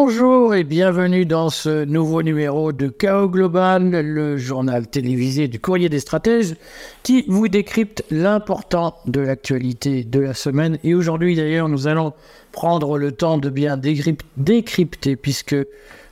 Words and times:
Bonjour 0.00 0.54
et 0.54 0.62
bienvenue 0.62 1.26
dans 1.26 1.50
ce 1.50 1.84
nouveau 1.84 2.22
numéro 2.22 2.70
de 2.70 2.86
Chaos 2.86 3.28
Global, 3.28 3.90
le 3.90 4.36
journal 4.36 4.86
télévisé 4.86 5.48
du 5.48 5.58
courrier 5.58 5.88
des 5.88 5.98
stratèges 5.98 6.54
qui 7.02 7.24
vous 7.26 7.48
décrypte 7.48 8.04
l'important 8.12 8.94
de 9.06 9.18
l'actualité 9.18 10.04
de 10.04 10.20
la 10.20 10.34
semaine. 10.34 10.78
Et 10.84 10.94
aujourd'hui 10.94 11.34
d'ailleurs, 11.34 11.68
nous 11.68 11.88
allons 11.88 12.12
prendre 12.52 12.96
le 12.96 13.10
temps 13.10 13.38
de 13.38 13.50
bien 13.50 13.76
décrypter 13.76 15.16
puisque 15.16 15.56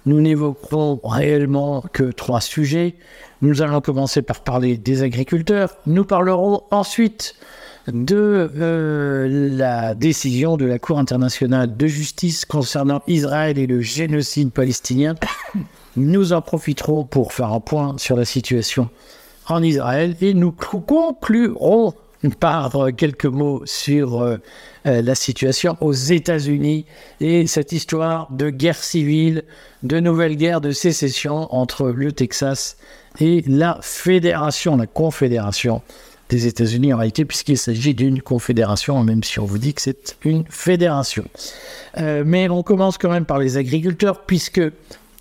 nous 0.05 0.21
n'évoquerons 0.21 0.99
réellement 1.05 1.85
que 1.93 2.11
trois 2.11 2.41
sujets. 2.41 2.97
Nous 3.41 3.63
allons 3.63 3.81
commencer 3.81 4.21
par 4.21 4.41
parler 4.41 4.79
des 4.79 5.05
agriculteurs. 5.05 5.77
Nous 5.87 6.05
parlerons 6.05 6.63
ensuite 6.73 7.37
de 7.93 8.51
euh, 8.57 9.51
la 9.57 9.95
décision 9.95 10.57
de 10.57 10.65
la 10.65 10.79
Cour 10.79 10.99
internationale 10.99 11.77
de 11.77 11.87
justice 11.87 12.45
concernant 12.45 13.03
Israël 13.07 13.59
et 13.59 13.67
le 13.67 13.81
génocide 13.81 14.51
palestinien. 14.51 15.15
Nous 15.97 16.33
en 16.33 16.43
profiterons 16.43 17.05
pour 17.05 17.33
faire 17.33 17.53
un 17.53 17.61
point 17.61 17.97
sur 17.99 18.17
la 18.17 18.25
situation 18.25 18.89
en 19.49 19.63
Israël 19.63 20.17
et 20.21 20.35
nous 20.35 20.53
conclurons 20.53 21.95
par 22.41 22.75
euh, 22.77 22.91
quelques 22.91 23.27
mots 23.27 23.63
sur 23.65 24.21
euh, 24.21 24.37
la 24.85 25.15
situation 25.15 25.77
aux 25.81 25.93
États-Unis 25.93 26.85
et 27.21 27.47
cette 27.47 27.73
histoire 27.73 28.31
de 28.33 28.51
guerre 28.51 28.83
civile, 28.83 29.45
de 29.85 30.01
nouvelle 30.01 30.37
guerre 30.37 30.61
de 30.61 30.73
sécession 30.73 31.55
entre 31.55 31.89
le 31.89 32.13
Texas 32.13 32.77
et 33.21 33.43
la 33.47 33.79
fédération, 33.81 34.77
la 34.77 34.87
confédération 34.87 35.83
des 36.29 36.47
États-Unis 36.47 36.93
en 36.93 36.99
réalité, 36.99 37.25
puisqu'il 37.25 37.59
s'agit 37.59 37.95
d'une 37.95 38.21
confédération, 38.21 39.03
même 39.05 39.23
si 39.23 39.39
on 39.39 39.45
vous 39.45 39.59
dit 39.59 39.75
que 39.75 39.83
c'est 39.83 40.17
une 40.25 40.45
fédération. 40.49 41.25
Euh, 41.99 42.25
mais 42.27 42.49
on 42.49 42.63
commence 42.63 42.99
quand 42.99 43.11
même 43.11 43.25
par 43.25 43.39
les 43.39 43.57
agriculteurs, 43.57 44.23
puisque 44.23 44.63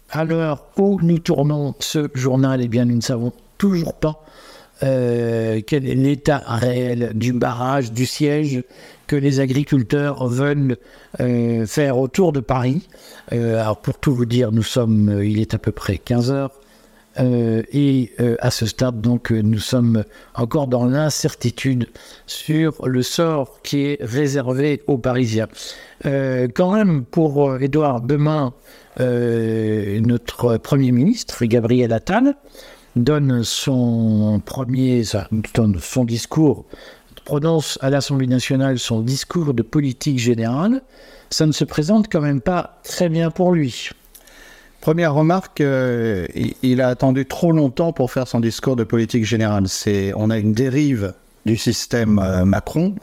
à 0.09 0.23
l'heure 0.23 0.65
où 0.77 0.99
nous 1.01 1.19
tournons 1.19 1.75
ce 1.79 2.07
journal, 2.13 2.61
eh 2.61 2.67
bien, 2.67 2.85
nous 2.85 2.95
ne 2.95 3.01
savons 3.01 3.33
toujours 3.57 3.93
pas 3.93 4.23
euh, 4.83 5.61
quel 5.65 5.87
est 5.87 5.95
l'état 5.95 6.41
réel 6.45 7.11
du 7.15 7.33
barrage, 7.33 7.91
du 7.91 8.05
siège 8.05 8.63
que 9.07 9.15
les 9.15 9.39
agriculteurs 9.39 10.27
veulent 10.27 10.77
euh, 11.21 11.65
faire 11.65 11.97
autour 11.97 12.33
de 12.33 12.39
Paris. 12.39 12.87
alors 13.31 13.77
pour 13.77 13.99
tout 13.99 14.13
vous 14.13 14.25
dire, 14.25 14.51
nous 14.51 14.63
sommes, 14.63 15.21
il 15.23 15.39
est 15.39 15.53
à 15.53 15.59
peu 15.59 15.71
près 15.71 15.97
15 15.97 16.31
heures. 16.31 16.51
Euh, 17.19 17.63
et 17.71 18.11
euh, 18.19 18.35
à 18.39 18.51
ce 18.51 18.65
stade, 18.65 19.01
donc, 19.01 19.31
euh, 19.31 19.41
nous 19.41 19.59
sommes 19.59 20.03
encore 20.33 20.67
dans 20.67 20.85
l'incertitude 20.85 21.87
sur 22.27 22.87
le 22.87 23.01
sort 23.03 23.61
qui 23.63 23.85
est 23.85 23.97
réservé 24.01 24.81
aux 24.87 24.97
Parisiens. 24.97 25.47
quand 26.03 26.71
même, 26.71 27.05
pour 27.05 27.57
Édouard, 27.57 28.01
demain, 28.01 28.53
notre 28.99 30.57
Premier 30.57 30.91
ministre, 30.91 31.45
Gabriel 31.45 31.93
Attal, 31.93 32.35
donne 32.95 33.43
son 33.43 34.41
premier, 34.45 35.03
donne 35.53 35.79
son 35.79 36.05
discours, 36.05 36.65
prononce 37.23 37.79
à 37.81 37.89
l'Assemblée 37.89 38.27
nationale 38.27 38.77
son 38.77 39.01
discours 39.01 39.53
de 39.53 39.63
politique 39.63 40.19
générale. 40.19 40.81
Ça 41.29 41.45
ne 41.45 41.51
se 41.51 41.63
présente 41.63 42.07
quand 42.11 42.21
même 42.21 42.41
pas 42.41 42.79
très 42.83 43.09
bien 43.09 43.31
pour 43.31 43.51
lui. 43.51 43.89
Première 44.85 45.15
remarque, 45.15 45.61
euh, 45.61 46.27
il, 46.61 46.79
a 46.79 46.89
attendu 46.89 47.25
trop 47.25 47.51
longtemps 47.51 47.91
pour 47.91 48.11
faire 48.11 48.27
son 48.27 48.39
discours 48.39 48.75
de 48.75 48.83
politique 48.83 49.25
générale. 49.25 49.67
C'est, 49.67 50.13
on 50.15 50.29
a 50.29 50.37
une 50.37 50.53
dérive 50.53 51.15
du 51.47 51.57
système 51.57 52.19
euh, 52.19 52.45
Macron 52.45 52.93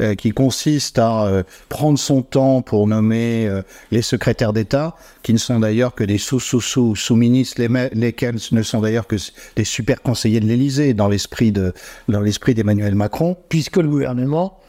euh, 0.00 0.14
qui 0.14 0.30
consiste 0.30 1.00
à 1.00 1.42
prendre 1.68 1.98
son 1.98 2.22
temps 2.22 2.62
pour 2.62 2.86
nommer 2.86 3.50
les 3.90 4.02
secrétaires 4.02 4.52
d'État, 4.52 4.94
qui 5.24 5.32
ne 5.32 5.38
sont 5.38 5.58
d'ailleurs 5.58 5.96
que 5.96 6.04
des 6.04 6.16
sous-sous-sous 6.16 6.94
sous-ministres, 6.94 7.60
lesquels 7.92 8.36
ne 8.52 8.62
sont 8.62 8.80
d'ailleurs 8.80 9.08
que 9.08 9.16
des 9.56 9.64
super 9.64 10.00
conseillers 10.00 10.38
de 10.38 10.46
l'Élysée 10.46 10.94
dans 10.94 11.08
l'esprit 11.08 11.50
d'Emmanuel 11.50 12.94
Macron, 12.94 13.36
puisque 13.48 13.78
le 13.78 13.88
gouvernement 13.88 14.60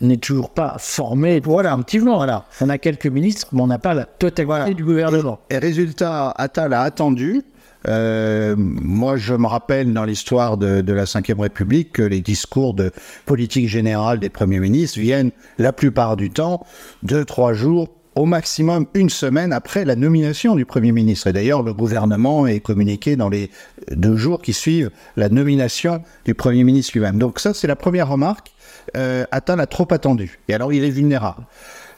n'est 0.00 0.16
toujours 0.16 0.50
pas 0.50 0.76
formé. 0.78 1.40
Voilà, 1.40 1.72
un 1.72 1.82
petit 1.82 1.98
voilà. 1.98 2.44
On 2.60 2.68
a 2.68 2.78
quelques 2.78 3.06
ministres, 3.06 3.48
mais 3.52 3.62
on 3.62 3.66
n'a 3.66 3.78
pas 3.78 3.94
la 3.94 4.04
totalité 4.04 4.74
du 4.74 4.84
gouvernement. 4.84 5.40
Et, 5.50 5.58
résultat, 5.58 6.30
Attal 6.36 6.72
a 6.72 6.82
attendu. 6.82 7.42
Euh, 7.86 8.54
moi, 8.56 9.16
je 9.16 9.34
me 9.34 9.46
rappelle 9.46 9.92
dans 9.92 10.04
l'histoire 10.04 10.56
de, 10.56 10.80
de 10.80 10.92
la 10.92 11.04
Ve 11.04 11.40
République 11.40 11.92
que 11.92 12.02
les 12.02 12.20
discours 12.20 12.74
de 12.74 12.90
politique 13.24 13.68
générale 13.68 14.18
des 14.18 14.30
premiers 14.30 14.58
ministres 14.58 14.98
viennent 14.98 15.30
la 15.58 15.72
plupart 15.72 16.16
du 16.16 16.30
temps 16.30 16.66
deux, 17.02 17.24
trois 17.24 17.52
jours 17.52 17.88
au 18.18 18.26
maximum 18.26 18.86
une 18.94 19.10
semaine 19.10 19.52
après 19.52 19.84
la 19.84 19.94
nomination 19.94 20.56
du 20.56 20.66
Premier 20.66 20.90
ministre. 20.90 21.28
Et 21.28 21.32
d'ailleurs, 21.32 21.62
le 21.62 21.72
gouvernement 21.72 22.48
est 22.48 22.58
communiqué 22.58 23.14
dans 23.14 23.28
les 23.28 23.48
deux 23.92 24.16
jours 24.16 24.42
qui 24.42 24.52
suivent 24.52 24.90
la 25.16 25.28
nomination 25.28 26.02
du 26.24 26.34
Premier 26.34 26.64
ministre 26.64 26.92
lui-même. 26.94 27.18
Donc 27.18 27.38
ça, 27.38 27.54
c'est 27.54 27.68
la 27.68 27.76
première 27.76 28.08
remarque 28.08 28.50
euh, 28.96 29.24
Attal 29.30 29.60
a 29.60 29.66
trop 29.66 29.86
attendu. 29.92 30.40
Et 30.48 30.54
alors, 30.54 30.72
il 30.72 30.82
est 30.82 30.90
vulnérable. 30.90 31.46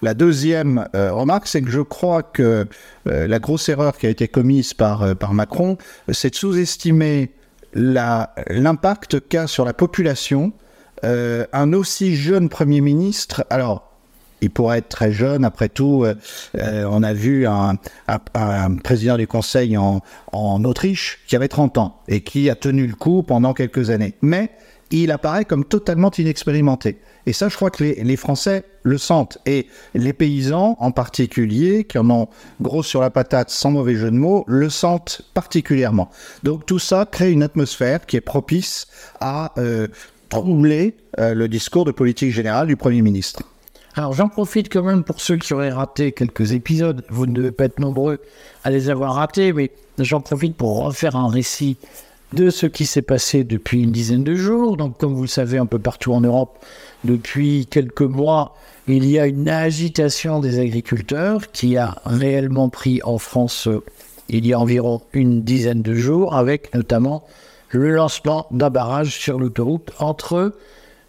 La 0.03 0.13
deuxième 0.13 0.87
euh, 0.95 1.11
remarque, 1.11 1.47
c'est 1.47 1.63
que 1.63 1.71
je 1.71 1.81
crois 1.81 2.23
que 2.23 2.67
euh, 3.09 3.27
la 3.27 3.39
grosse 3.39 3.69
erreur 3.71 3.97
qui 3.97 4.07
a 4.07 4.11
été 4.11 4.29
commise 4.29 4.75
par, 4.75 5.03
euh, 5.03 5.15
par 5.15 5.33
Macron, 5.33 5.79
c'est 6.13 6.31
de 6.31 6.37
sous-estimer 6.37 7.33
l'impact 7.73 9.21
qu'a 9.27 9.47
sur 9.47 9.65
la 9.65 9.73
population 9.73 10.53
un 11.03 11.73
aussi 11.73 12.15
jeune 12.15 12.51
Premier 12.51 12.83
ministre. 12.83 13.47
Alors, 13.49 13.90
il 14.41 14.51
pourrait 14.51 14.79
être 14.79 14.89
très 14.89 15.13
jeune. 15.13 15.45
Après 15.45 15.69
tout, 15.69 16.05
on 16.55 17.03
a 17.03 17.13
vu 17.13 17.47
un, 17.47 17.77
président 18.83 19.17
du 19.17 19.27
Conseil 19.27 19.77
en, 19.77 20.01
Autriche 20.65 21.21
qui 21.27 21.37
avait 21.37 21.49
30 21.49 21.79
ans 21.79 22.01
et 22.09 22.23
qui 22.23 22.51
a 22.51 22.55
tenu 22.55 22.87
le 22.87 22.95
coup 22.95 23.23
pendant 23.23 23.55
quelques 23.55 23.91
années. 23.91 24.15
Mais 24.23 24.51
il 24.91 25.11
apparaît 25.11 25.45
comme 25.45 25.65
totalement 25.65 26.11
inexpérimenté. 26.11 26.99
Et 27.27 27.33
ça, 27.33 27.49
je 27.49 27.57
crois 27.57 27.71
que 27.71 27.85
les, 27.85 28.17
Français 28.17 28.65
le 28.83 28.99
sentent. 28.99 29.39
Et 29.47 29.67
les 29.95 30.13
paysans, 30.13 30.77
en 30.81 30.91
particulier, 30.91 31.85
qui 31.85 31.99
en 31.99 32.11
ont 32.11 32.29
gros 32.61 32.83
sur 32.83 33.01
la 33.01 33.11
patate, 33.11 33.51
sans 33.51 33.71
mauvais 33.71 33.95
jeu 33.95 34.11
de 34.11 34.17
mots, 34.17 34.45
le 34.49 34.69
sentent 34.69 35.23
particulièrement. 35.35 36.11
Donc 36.43 36.67
tout 36.67 36.79
ça 36.79 37.07
crée 37.11 37.31
une 37.31 37.43
atmosphère 37.43 38.07
qui 38.07 38.17
est 38.17 38.21
propice 38.21 38.89
à 39.21 39.53
euh, 39.59 39.87
troubler 40.29 40.97
euh, 41.19 41.35
le 41.35 41.49
discours 41.49 41.85
de 41.85 41.93
politique 41.93 42.33
générale 42.33 42.67
du 42.67 42.77
Premier 42.77 43.03
ministre. 43.03 43.43
Alors 43.97 44.13
j'en 44.13 44.29
profite 44.29 44.73
quand 44.73 44.85
même 44.85 45.03
pour 45.03 45.21
ceux 45.21 45.37
qui 45.37 45.53
auraient 45.53 45.73
raté 45.73 46.13
quelques 46.13 46.53
épisodes. 46.53 47.05
Vous 47.11 47.27
ne 47.27 47.33
devez 47.33 47.51
pas 47.51 47.65
être 47.65 47.81
nombreux 47.81 48.21
à 48.63 48.71
les 48.71 48.89
avoir 48.89 49.15
ratés, 49.15 49.53
mais 49.53 49.73
j'en 49.99 50.21
profite 50.21 50.57
pour 50.57 50.85
refaire 50.85 51.17
un 51.17 51.29
récit 51.29 51.77
de 52.33 52.51
ce 52.51 52.67
qui 52.67 52.87
s'est 52.87 53.03
passé 53.03 53.43
depuis 53.43 53.83
une 53.83 53.91
dizaine 53.91 54.23
de 54.23 54.37
jours. 54.37 54.77
Donc, 54.77 54.99
comme 54.99 55.15
vous 55.15 55.23
le 55.23 55.29
savez, 55.29 55.59
un 55.59 55.67
peu 55.67 55.81
partout 55.81 56.13
en 56.13 56.21
Europe, 56.21 56.65
depuis 57.05 57.67
quelques 57.67 58.03
mois, 58.03 58.55
il 58.87 59.05
y 59.05 59.19
a 59.19 59.27
une 59.27 59.49
agitation 59.49 60.39
des 60.39 60.61
agriculteurs 60.61 61.51
qui 61.51 61.77
a 61.77 61.97
réellement 62.05 62.69
pris 62.69 63.01
en 63.03 63.19
France 63.19 63.67
euh, 63.67 63.83
il 64.29 64.47
y 64.47 64.53
a 64.53 64.61
environ 64.61 65.03
une 65.13 65.43
dizaine 65.43 65.83
de 65.83 65.95
jours, 65.95 66.37
avec 66.37 66.73
notamment 66.73 67.25
le 67.71 67.91
lancement 67.91 68.47
d'un 68.53 68.71
barrage 68.71 69.19
sur 69.19 69.41
l'autoroute 69.41 69.91
entre 69.99 70.55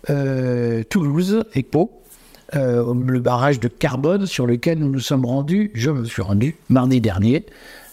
euh, 0.10 0.84
Toulouse 0.90 1.44
et 1.54 1.62
Pau. 1.62 2.01
Euh, 2.56 2.94
le 2.94 3.20
barrage 3.20 3.62
de 3.62 3.70
carbone 3.70 4.26
sur 4.26 4.46
lequel 4.46 4.80
nous 4.80 4.90
nous 4.90 5.00
sommes 5.00 5.26
rendus, 5.26 5.72
je 5.74 5.90
me 5.90 6.04
suis 6.04 6.22
rendu 6.22 6.58
mardi 6.68 7.00
dernier, 7.00 7.46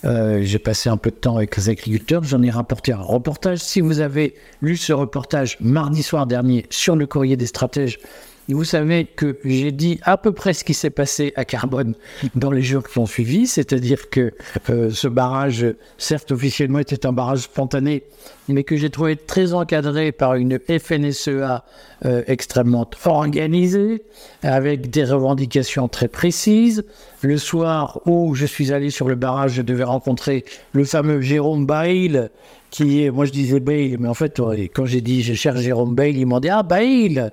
euh, 0.05 0.41
j'ai 0.43 0.59
passé 0.59 0.89
un 0.89 0.97
peu 0.97 1.11
de 1.11 1.17
temps 1.17 1.37
avec 1.37 1.57
les 1.57 1.69
agriculteurs, 1.69 2.25
j'en 2.25 2.43
ai 2.43 2.51
rapporté 2.51 2.93
un 2.93 3.01
reportage. 3.01 3.59
Si 3.59 3.81
vous 3.81 4.01
avez 4.01 4.35
lu 4.61 4.77
ce 4.77 4.93
reportage 4.93 5.59
mardi 5.61 6.03
soir 6.03 6.27
dernier 6.27 6.67
sur 6.71 6.97
le 6.97 7.07
courrier 7.07 7.37
des 7.37 7.47
stratèges, 7.47 8.01
vous 8.49 8.65
savez 8.65 9.05
que 9.05 9.39
j'ai 9.45 9.73
dit 9.73 10.01
à 10.03 10.17
peu 10.17 10.33
près 10.33 10.55
ce 10.55 10.65
qui 10.65 10.75
s'est 10.75 10.91
passé 10.91 11.33
à 11.37 11.45
Carbone 11.45 11.95
dans 12.35 12.51
les 12.51 12.63
jours 12.63 12.83
qui 12.83 12.99
ont 12.99 13.07
suivi, 13.07 13.47
c'est-à-dire 13.47 14.09
que 14.11 14.33
euh, 14.71 14.91
ce 14.91 15.07
barrage, 15.07 15.67
certes 15.99 16.33
officiellement 16.33 16.79
était 16.79 17.05
un 17.07 17.13
barrage 17.13 17.41
spontané, 17.41 18.05
mais 18.49 18.65
que 18.65 18.77
j'ai 18.77 18.91
trouvé 18.91 19.17
très 19.17 19.53
encadré 19.53 20.13
par 20.13 20.35
une 20.35 20.59
FNSEA 20.59 21.65
euh, 22.05 22.23
extrêmement 22.27 22.89
organisée, 23.05 24.03
avec 24.43 24.91
des 24.91 25.05
revendications 25.05 25.89
très 25.89 26.09
précises. 26.09 26.85
Le 27.23 27.39
soir 27.39 28.01
où 28.07 28.35
je 28.35 28.47
suis 28.47 28.73
allé 28.73 28.91
sur 28.91 29.09
le 29.09 29.15
barrage, 29.15 29.53
je 29.53 29.63
devais 29.63 29.85
rencontrer 29.85 30.45
le 30.73 30.85
fameux 30.85 31.21
Jérôme 31.21 31.67
Bail, 31.67 32.29
qui 32.71 33.03
est, 33.03 33.11
moi 33.11 33.25
je 33.25 33.33
disais 33.33 33.61
Bale, 33.61 33.97
mais 33.99 34.09
en 34.09 34.15
fait, 34.15 34.41
quand 34.75 34.87
j'ai 34.87 35.01
dit 35.01 35.23
je 35.23 35.35
cherche 35.35 35.61
Jérôme 35.61 35.95
Bale, 35.95 36.17
ils 36.17 36.27
m'ont 36.27 36.41
dit 36.41 36.51
Ah, 36.51 36.63
Bale 36.63 37.33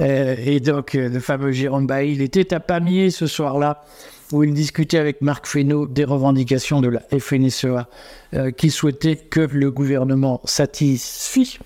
euh, 0.00 0.36
Et 0.44 0.60
donc, 0.60 0.94
euh, 0.94 1.08
le 1.08 1.20
fameux 1.20 1.52
Jérôme 1.52 1.86
Bale 1.86 2.20
était 2.20 2.54
à 2.54 2.60
Pamiers 2.60 3.10
ce 3.10 3.26
soir-là, 3.26 3.84
où 4.32 4.44
il 4.44 4.54
discutait 4.54 4.98
avec 4.98 5.20
Marc 5.22 5.46
Fesneau 5.46 5.86
des 5.86 6.04
revendications 6.04 6.80
de 6.80 6.88
la 6.88 7.00
FNSEA, 7.18 7.88
euh, 8.34 8.50
qui 8.50 8.70
souhaitait 8.70 9.16
que 9.16 9.40
le 9.40 9.70
gouvernement 9.70 10.40
satisfie 10.44 11.58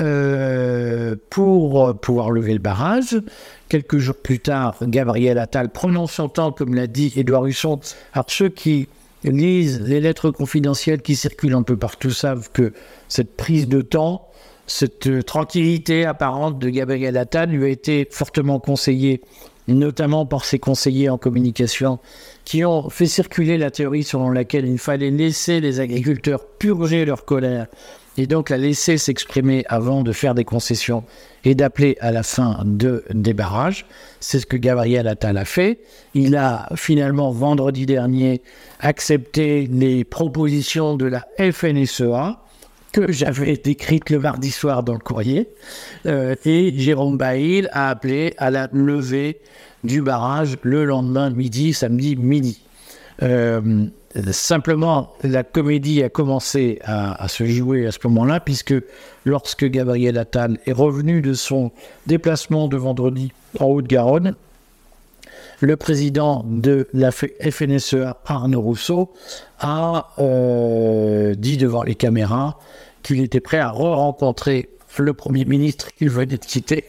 euh, 0.00 1.16
pour 1.28 1.94
pouvoir 2.00 2.30
lever 2.30 2.54
le 2.54 2.58
barrage. 2.58 3.20
Quelques 3.68 3.98
jours 3.98 4.16
plus 4.16 4.40
tard, 4.40 4.76
Gabriel 4.82 5.38
Attal 5.38 5.68
prononce 5.68 6.12
son 6.12 6.28
temps, 6.28 6.50
comme 6.50 6.74
l'a 6.74 6.86
dit 6.86 7.12
Édouard 7.16 7.46
Husson. 7.46 7.78
Alors 8.14 8.26
ceux 8.28 8.48
qui 8.48 8.88
lisent 9.22 9.82
les 9.82 10.00
lettres 10.00 10.30
confidentielles 10.30 11.02
qui 11.02 11.14
circulent 11.14 11.54
un 11.54 11.62
peu 11.62 11.76
partout 11.76 12.10
savent 12.10 12.50
que 12.52 12.72
cette 13.08 13.36
prise 13.36 13.68
de 13.68 13.82
temps, 13.82 14.28
cette 14.66 15.26
tranquillité 15.26 16.06
apparente 16.06 16.58
de 16.58 16.70
Gabriel 16.70 17.16
Attal 17.16 17.50
lui 17.50 17.64
a 17.64 17.68
été 17.68 18.08
fortement 18.10 18.58
conseillée, 18.60 19.20
notamment 19.72 20.26
par 20.26 20.44
ses 20.44 20.58
conseillers 20.58 21.08
en 21.08 21.18
communication, 21.18 21.98
qui 22.44 22.64
ont 22.64 22.88
fait 22.90 23.06
circuler 23.06 23.58
la 23.58 23.70
théorie 23.70 24.04
selon 24.04 24.30
laquelle 24.30 24.66
il 24.66 24.78
fallait 24.78 25.10
laisser 25.10 25.60
les 25.60 25.80
agriculteurs 25.80 26.44
purger 26.58 27.04
leur 27.04 27.24
colère 27.24 27.66
et 28.18 28.26
donc 28.26 28.50
la 28.50 28.58
laisser 28.58 28.98
s'exprimer 28.98 29.64
avant 29.68 30.02
de 30.02 30.12
faire 30.12 30.34
des 30.34 30.44
concessions 30.44 31.04
et 31.44 31.54
d'appeler 31.54 31.96
à 32.00 32.12
la 32.12 32.22
fin 32.22 32.60
de, 32.64 33.04
des 33.10 33.32
barrages. 33.32 33.86
C'est 34.20 34.40
ce 34.40 34.46
que 34.46 34.56
Gabriel 34.56 35.08
Attal 35.08 35.38
a 35.38 35.44
fait. 35.44 35.80
Il 36.14 36.36
a 36.36 36.68
finalement, 36.76 37.30
vendredi 37.30 37.86
dernier, 37.86 38.42
accepté 38.80 39.66
les 39.70 40.04
propositions 40.04 40.96
de 40.96 41.06
la 41.06 41.26
FNSEA 41.38 42.41
que 42.92 43.10
j'avais 43.10 43.56
décrites 43.56 44.10
le 44.10 44.18
mardi 44.18 44.50
soir 44.50 44.82
dans 44.82 44.92
le 44.92 44.98
courrier. 44.98 45.48
Euh, 46.06 46.34
et 46.44 46.72
Jérôme 46.76 47.16
Bail 47.16 47.68
a 47.72 47.90
appelé 47.90 48.34
à 48.38 48.50
la 48.50 48.68
levée 48.72 49.40
du 49.82 50.02
barrage 50.02 50.58
le 50.62 50.84
lendemain 50.84 51.30
midi, 51.30 51.72
samedi 51.72 52.16
midi. 52.16 52.60
Euh, 53.22 53.86
Simplement, 54.30 55.14
la 55.22 55.42
comédie 55.42 56.02
a 56.02 56.10
commencé 56.10 56.80
à, 56.84 57.28
se 57.28 57.46
jouer 57.46 57.86
à 57.86 57.92
ce 57.92 57.98
moment-là, 58.04 58.40
puisque 58.40 58.74
lorsque 59.24 59.64
Gabriel 59.64 60.18
Attal 60.18 60.58
est 60.66 60.72
revenu 60.72 61.22
de 61.22 61.32
son 61.32 61.70
déplacement 62.06 62.68
de 62.68 62.76
vendredi 62.76 63.32
en 63.58 63.66
Haute-Garonne, 63.66 64.34
le 65.62 65.76
président 65.76 66.44
de 66.44 66.88
la 66.92 67.12
FNSEA, 67.12 68.16
Arnaud 68.26 68.60
Rousseau, 68.60 69.12
a 69.60 70.08
euh, 70.18 71.36
dit 71.36 71.56
devant 71.56 71.84
les 71.84 71.94
caméras 71.94 72.58
qu'il 73.04 73.20
était 73.20 73.40
prêt 73.40 73.58
à 73.58 73.70
re-rencontrer 73.70 74.70
le 74.98 75.14
Premier 75.14 75.44
ministre 75.44 75.94
qu'il 75.94 76.10
venait 76.10 76.36
de 76.36 76.44
quitter 76.44 76.84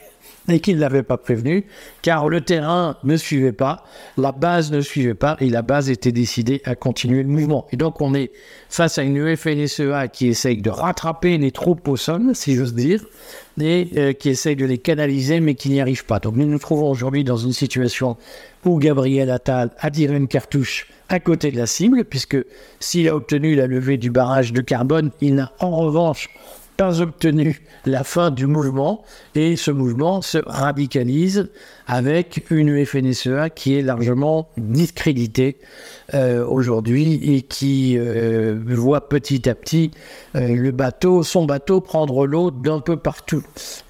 et 0.49 0.59
qu'il 0.59 0.75
ne 0.75 0.81
l'avait 0.81 1.03
pas 1.03 1.17
prévenu, 1.17 1.65
car 2.01 2.27
le 2.27 2.41
terrain 2.41 2.97
ne 3.03 3.15
suivait 3.15 3.53
pas, 3.53 3.85
la 4.17 4.31
base 4.31 4.71
ne 4.71 4.81
suivait 4.81 5.13
pas, 5.13 5.37
et 5.39 5.49
la 5.49 5.61
base 5.61 5.89
était 5.89 6.11
décidée 6.11 6.61
à 6.65 6.75
continuer 6.75 7.23
le 7.23 7.29
mouvement. 7.29 7.65
Et 7.71 7.77
donc 7.77 8.01
on 8.01 8.13
est 8.13 8.31
face 8.69 8.97
à 8.97 9.03
une 9.03 9.35
FNSEA 9.35 10.07
qui 10.09 10.27
essaye 10.27 10.61
de 10.61 10.69
rattraper 10.69 11.37
les 11.37 11.51
troupes 11.51 11.87
au 11.87 11.95
sol, 11.95 12.31
si 12.33 12.55
j'ose 12.55 12.73
dire, 12.73 13.05
et 13.59 13.87
euh, 13.95 14.13
qui 14.13 14.29
essaye 14.29 14.55
de 14.55 14.65
les 14.65 14.79
canaliser, 14.79 15.39
mais 15.39 15.55
qui 15.55 15.69
n'y 15.69 15.79
arrive 15.79 16.05
pas. 16.05 16.19
Donc 16.19 16.35
nous 16.35 16.45
nous 16.45 16.59
trouvons 16.59 16.89
aujourd'hui 16.89 17.23
dans 17.23 17.37
une 17.37 17.53
situation 17.53 18.17
où 18.65 18.79
Gabriel 18.79 19.29
Attal 19.29 19.71
a 19.79 19.91
tiré 19.91 20.15
une 20.15 20.27
cartouche 20.27 20.87
à 21.09 21.19
côté 21.19 21.51
de 21.51 21.57
la 21.57 21.67
cible, 21.67 22.03
puisque 22.03 22.37
s'il 22.79 23.07
a 23.07 23.15
obtenu 23.15 23.55
la 23.55 23.67
levée 23.67 23.97
du 23.97 24.09
barrage 24.09 24.51
de 24.51 24.61
carbone, 24.61 25.11
il 25.21 25.35
n'a 25.35 25.51
en 25.59 25.71
revanche 25.71 26.29
obtenu 26.91 27.61
la 27.85 28.03
fin 28.03 28.31
du 28.31 28.47
mouvement 28.47 29.03
et 29.35 29.55
ce 29.55 29.71
mouvement 29.71 30.21
se 30.21 30.37
radicalise 30.45 31.49
avec 31.87 32.45
une 32.49 32.85
FNSEA 32.85 33.49
qui 33.49 33.75
est 33.75 33.81
largement 33.81 34.49
discréditée 34.57 35.57
euh, 36.13 36.45
aujourd'hui 36.45 37.35
et 37.35 37.41
qui 37.41 37.97
euh, 37.97 38.57
voit 38.65 39.09
petit 39.09 39.49
à 39.49 39.55
petit 39.55 39.91
euh, 40.35 40.55
le 40.55 40.71
bateau, 40.71 41.23
son 41.23 41.45
bateau 41.45 41.81
prendre 41.81 42.25
l'eau 42.25 42.51
d'un 42.51 42.79
peu 42.79 42.97
partout. 42.97 43.43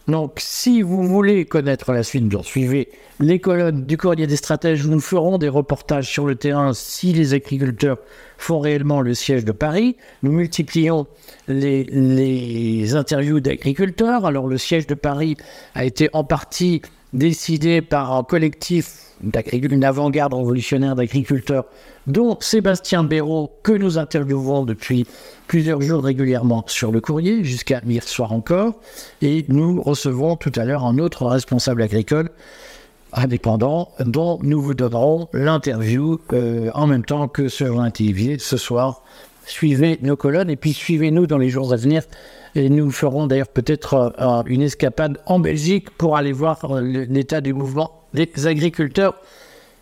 Donc 0.07 0.33
si 0.37 0.81
vous 0.81 1.07
voulez 1.07 1.45
connaître 1.45 1.93
la 1.93 2.03
suite, 2.03 2.27
donc 2.27 2.45
suivez 2.45 2.89
les 3.19 3.39
colonnes 3.39 3.85
du 3.85 3.95
courrier 3.97 4.27
des 4.27 4.35
stratèges, 4.35 4.85
nous 4.87 4.99
ferons 4.99 5.37
des 5.37 5.47
reportages 5.49 6.09
sur 6.09 6.25
le 6.25 6.35
terrain 6.35 6.73
si 6.73 7.13
les 7.13 7.33
agriculteurs 7.33 7.97
font 8.37 8.59
réellement 8.59 9.01
le 9.01 9.13
siège 9.13 9.45
de 9.45 9.51
Paris. 9.51 9.95
Nous 10.23 10.31
multiplions 10.31 11.07
les, 11.47 11.83
les 11.85 12.95
interviews 12.95 13.39
d'agriculteurs. 13.39 14.25
Alors 14.25 14.47
le 14.47 14.57
siège 14.57 14.87
de 14.87 14.95
Paris 14.95 15.37
a 15.75 15.85
été 15.85 16.09
en 16.11 16.23
partie 16.23 16.81
décidé 17.13 17.81
par 17.81 18.13
un 18.13 18.23
collectif 18.23 19.03
une 19.53 19.83
avant-garde 19.83 20.33
révolutionnaire 20.33 20.95
d'agriculteurs, 20.95 21.65
dont 22.07 22.37
Sébastien 22.41 23.03
Béraud, 23.03 23.51
que 23.63 23.71
nous 23.71 23.97
interviewons 23.97 24.65
depuis 24.65 25.05
plusieurs 25.47 25.81
jours 25.81 26.03
régulièrement 26.03 26.63
sur 26.67 26.91
le 26.91 26.99
courrier, 26.99 27.43
jusqu'à 27.43 27.81
hier 27.85 28.03
soir 28.03 28.33
encore. 28.33 28.73
Et 29.21 29.45
nous 29.47 29.81
recevons 29.81 30.35
tout 30.35 30.51
à 30.55 30.65
l'heure 30.65 30.83
un 30.83 30.97
autre 30.97 31.25
responsable 31.25 31.81
agricole 31.81 32.29
indépendant 33.15 33.91
dont 33.99 34.39
nous 34.41 34.59
vous 34.59 34.73
donnerons 34.73 35.27
l'interview 35.33 36.19
euh, 36.33 36.71
en 36.73 36.87
même 36.87 37.05
temps 37.05 37.27
que 37.27 37.47
sur 37.47 37.79
la 37.79 37.91
télévision 37.91 38.37
ce 38.39 38.57
soir. 38.57 39.03
Suivez 39.45 39.99
nos 40.01 40.15
colonnes 40.15 40.49
et 40.49 40.55
puis 40.55 40.73
suivez-nous 40.73 41.27
dans 41.27 41.37
les 41.37 41.49
jours 41.49 41.71
à 41.73 41.75
venir 41.75 42.03
et 42.55 42.69
nous 42.69 42.91
ferons 42.91 43.27
d'ailleurs 43.27 43.47
peut-être 43.47 44.13
euh, 44.19 44.43
une 44.45 44.61
escapade 44.61 45.19
en 45.25 45.39
Belgique 45.39 45.89
pour 45.91 46.17
aller 46.17 46.31
voir 46.31 46.63
euh, 46.65 46.81
l'état 46.81 47.41
du 47.41 47.53
mouvement 47.53 48.03
des 48.13 48.29
agriculteurs 48.45 49.15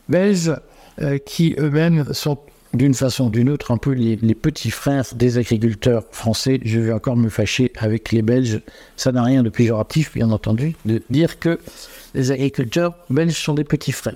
belges 0.07 0.53
euh, 1.01 1.17
qui 1.17 1.55
eux-mêmes 1.59 2.05
sont 2.13 2.37
d'une 2.73 2.93
façon 2.93 3.25
ou 3.25 3.29
d'une 3.29 3.49
autre 3.49 3.71
un 3.71 3.77
peu 3.77 3.91
les, 3.91 4.15
petits 4.35 4.71
frères 4.71 5.03
des 5.13 5.37
agriculteurs 5.37 6.05
français. 6.11 6.61
Je 6.63 6.79
vais 6.79 6.93
encore 6.93 7.17
me 7.17 7.27
fâcher 7.27 7.73
avec 7.77 8.13
les 8.13 8.21
Belges. 8.21 8.61
Ça 8.95 9.11
n'a 9.11 9.23
rien 9.23 9.43
de 9.43 9.49
péjoratif, 9.49 10.13
bien 10.13 10.31
entendu, 10.31 10.75
de 10.85 11.01
dire 11.09 11.37
que 11.39 11.59
les 12.13 12.31
agriculteurs 12.31 12.95
belges 13.09 13.35
sont 13.35 13.55
des 13.55 13.65
petits 13.65 13.91
frères. 13.91 14.15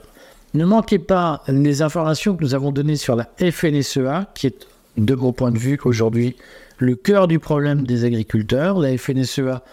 Ne 0.54 0.64
manquez 0.64 1.00
pas 1.00 1.44
les 1.50 1.82
informations 1.82 2.34
que 2.34 2.44
nous 2.44 2.56
avons 2.56 2.72
données 2.72 2.96
sur 2.96 3.18
la 3.18 3.28
FNSEA, 3.40 4.28
qui 4.36 4.48
est, 4.48 4.68
de 4.96 5.16
mon 5.16 5.34
point 5.34 5.52
de 5.52 5.58
vue, 5.58 5.78
aujourd'hui 5.84 6.38
le 6.78 6.96
cœur 6.96 7.28
du 7.28 7.40
problème 7.40 7.86
des 7.86 8.06
agriculteurs. 8.06 8.80
La 8.80 8.98
FNSEA 8.98 9.64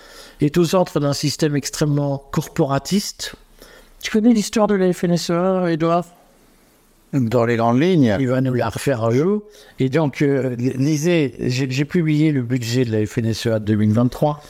est 0.40 0.56
au 0.58 0.64
centre 0.64 1.00
d'un 1.00 1.12
système 1.12 1.56
extrêmement 1.56 2.18
corporatiste. 2.30 3.34
Tu 4.00 4.10
connais 4.10 4.32
l'histoire 4.32 4.66
de 4.66 4.74
la 4.74 4.92
FNSEA, 4.92 5.70
Edouard? 5.70 6.06
Dans 7.12 7.44
les 7.44 7.56
grandes 7.56 7.80
lignes. 7.80 8.16
Il 8.18 8.28
va 8.28 8.40
nous 8.40 8.54
la 8.54 8.70
refaire 8.70 9.04
un 9.04 9.10
jour. 9.10 9.42
Et 9.78 9.88
donc, 9.88 10.22
euh, 10.22 10.56
lisez, 10.56 11.34
j'ai 11.40 11.84
publié 11.84 12.32
le 12.32 12.42
budget 12.42 12.84
de 12.84 12.92
la 12.92 13.04
FNSEA 13.06 13.58
2023. 13.58 14.42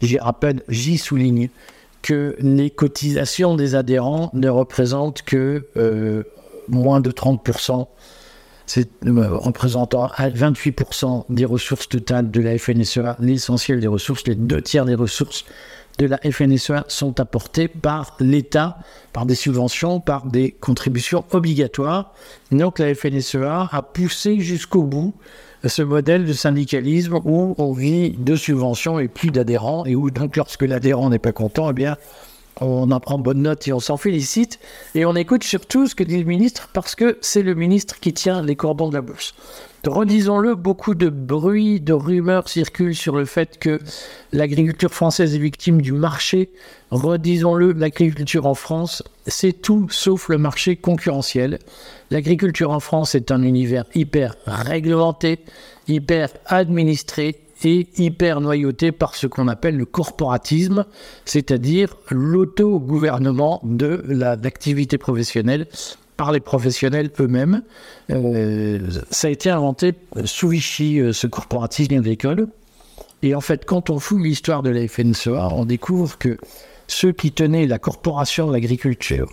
J'y 0.00 0.18
rappelle, 0.18 0.62
j'y 0.68 0.96
souligne 0.96 1.50
que 2.02 2.36
les 2.38 2.70
cotisations 2.70 3.56
des 3.56 3.74
adhérents 3.74 4.30
ne 4.32 4.48
représentent 4.48 5.22
que 5.22 5.66
euh, 5.76 6.22
moins 6.68 7.00
de 7.00 7.10
30% 7.10 7.86
c'est 8.68 8.90
euh, 9.06 9.28
représentant 9.30 10.08
28% 10.08 11.24
des 11.30 11.46
ressources 11.46 11.88
totales 11.88 12.30
de 12.30 12.40
la 12.40 12.58
FNSEA, 12.58 13.16
l'essentiel 13.18 13.80
des 13.80 13.86
ressources, 13.86 14.26
les 14.26 14.34
deux 14.34 14.60
tiers 14.60 14.84
des 14.84 14.94
ressources 14.94 15.46
de 15.98 16.06
la 16.06 16.18
FNSEA 16.18 16.84
sont 16.86 17.18
apportées 17.18 17.66
par 17.66 18.16
l'État, 18.20 18.78
par 19.12 19.26
des 19.26 19.34
subventions, 19.34 20.00
par 20.00 20.26
des 20.26 20.52
contributions 20.52 21.24
obligatoires. 21.32 22.12
Donc 22.52 22.78
la 22.78 22.94
FNSEA 22.94 23.68
a 23.72 23.82
poussé 23.82 24.38
jusqu'au 24.38 24.82
bout 24.82 25.14
ce 25.64 25.82
modèle 25.82 26.24
de 26.24 26.32
syndicalisme 26.32 27.18
où 27.24 27.54
on 27.58 27.72
vit 27.72 28.10
de 28.10 28.36
subventions 28.36 29.00
et 29.00 29.08
plus 29.08 29.30
d'adhérents, 29.30 29.86
et 29.86 29.96
où 29.96 30.10
donc 30.10 30.36
lorsque 30.36 30.62
l'adhérent 30.62 31.10
n'est 31.10 31.18
pas 31.18 31.32
content, 31.32 31.70
eh 31.70 31.72
bien 31.72 31.96
on 32.60 32.90
en 32.90 33.00
prend 33.00 33.18
bonne 33.18 33.42
note 33.42 33.66
et 33.68 33.72
on 33.72 33.80
s'en 33.80 33.96
félicite. 33.96 34.58
Et 34.94 35.04
on 35.04 35.14
écoute 35.14 35.44
surtout 35.44 35.86
ce 35.86 35.94
que 35.94 36.04
dit 36.04 36.18
le 36.18 36.24
ministre 36.24 36.68
parce 36.72 36.94
que 36.94 37.18
c'est 37.20 37.42
le 37.42 37.54
ministre 37.54 38.00
qui 38.00 38.12
tient 38.12 38.42
les 38.42 38.56
cordons 38.56 38.88
de 38.88 38.94
la 38.94 39.00
bourse. 39.00 39.34
Redisons-le, 39.86 40.56
beaucoup 40.56 40.96
de 40.96 41.08
bruit, 41.08 41.80
de 41.80 41.92
rumeurs 41.92 42.48
circulent 42.48 42.96
sur 42.96 43.14
le 43.16 43.24
fait 43.24 43.58
que 43.58 43.78
l'agriculture 44.32 44.92
française 44.92 45.36
est 45.36 45.38
victime 45.38 45.80
du 45.80 45.92
marché. 45.92 46.50
Redisons-le, 46.90 47.72
l'agriculture 47.72 48.46
en 48.46 48.54
France, 48.54 49.04
c'est 49.28 49.52
tout 49.52 49.86
sauf 49.88 50.28
le 50.28 50.36
marché 50.36 50.74
concurrentiel. 50.74 51.60
L'agriculture 52.10 52.72
en 52.72 52.80
France 52.80 53.14
est 53.14 53.30
un 53.30 53.42
univers 53.42 53.84
hyper 53.94 54.34
réglementé, 54.46 55.38
hyper 55.86 56.30
administré, 56.46 57.36
est 57.64 57.98
hyper 57.98 58.40
noyauté 58.40 58.92
par 58.92 59.14
ce 59.14 59.26
qu'on 59.26 59.48
appelle 59.48 59.76
le 59.76 59.84
corporatisme, 59.84 60.84
c'est-à-dire 61.24 61.96
l'auto-gouvernement 62.10 63.60
de 63.64 64.04
l'activité 64.08 64.98
professionnelle 64.98 65.66
par 66.16 66.32
les 66.32 66.40
professionnels 66.40 67.10
eux-mêmes. 67.20 67.62
Euh, 68.10 68.80
ça 69.10 69.28
a 69.28 69.30
été 69.30 69.50
inventé 69.50 69.94
sous 70.24 70.48
Vichy, 70.48 71.00
euh, 71.00 71.12
ce 71.12 71.26
corporatisme 71.26 71.94
agricole. 71.94 72.48
Et 73.22 73.34
en 73.34 73.40
fait, 73.40 73.64
quand 73.64 73.90
on 73.90 73.98
fouille 73.98 74.24
l'histoire 74.24 74.62
de 74.62 74.70
la 74.70 74.86
FNSEA, 74.86 75.48
on 75.52 75.64
découvre 75.64 76.18
que 76.18 76.36
ceux 76.86 77.12
qui 77.12 77.32
tenaient 77.32 77.66
la 77.66 77.78
corporation 77.78 78.46
de 78.48 78.52
l'agriculture 78.52 79.28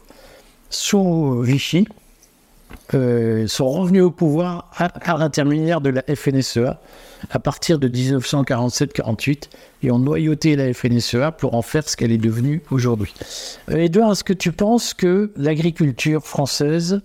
sous 0.70 1.42
Vichy, 1.42 1.88
euh, 2.94 3.48
sont 3.48 3.70
revenus 3.70 4.04
au 4.04 4.12
pouvoir 4.12 4.72
à, 4.78 5.18
l'intermédiaire 5.18 5.82
de 5.82 5.90
la 5.90 6.04
FNSEA 6.04 6.80
à 7.32 7.40
partir 7.40 7.80
de 7.80 7.88
1947-48 7.88 9.50
et 9.84 9.92
ont 9.92 10.00
noyauté 10.00 10.56
la 10.56 10.74
FNSEA 10.74 11.32
pour 11.32 11.56
en 11.56 11.62
faire 11.62 11.88
ce 11.88 11.98
qu'elle 11.98 12.12
est 12.12 12.18
devenue 12.18 12.62
aujourd'hui. 12.72 13.14
Euh, 13.72 13.78
Edouard, 13.78 14.12
est-ce 14.12 14.24
que 14.24 14.34
tu 14.34 14.52
penses 14.52 14.94
que 14.94 15.32
l'agriculture 15.36 16.26
française 16.26 17.02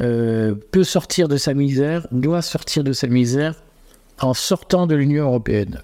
euh, 0.00 0.54
peut 0.72 0.84
sortir 0.84 1.28
de 1.28 1.36
sa 1.36 1.54
misère, 1.54 2.06
doit 2.12 2.42
sortir 2.42 2.84
de 2.84 2.92
sa 2.92 3.06
misère 3.06 3.54
en 4.20 4.34
sortant 4.34 4.86
de 4.86 4.94
l'Union 4.94 5.24
européenne? 5.24 5.80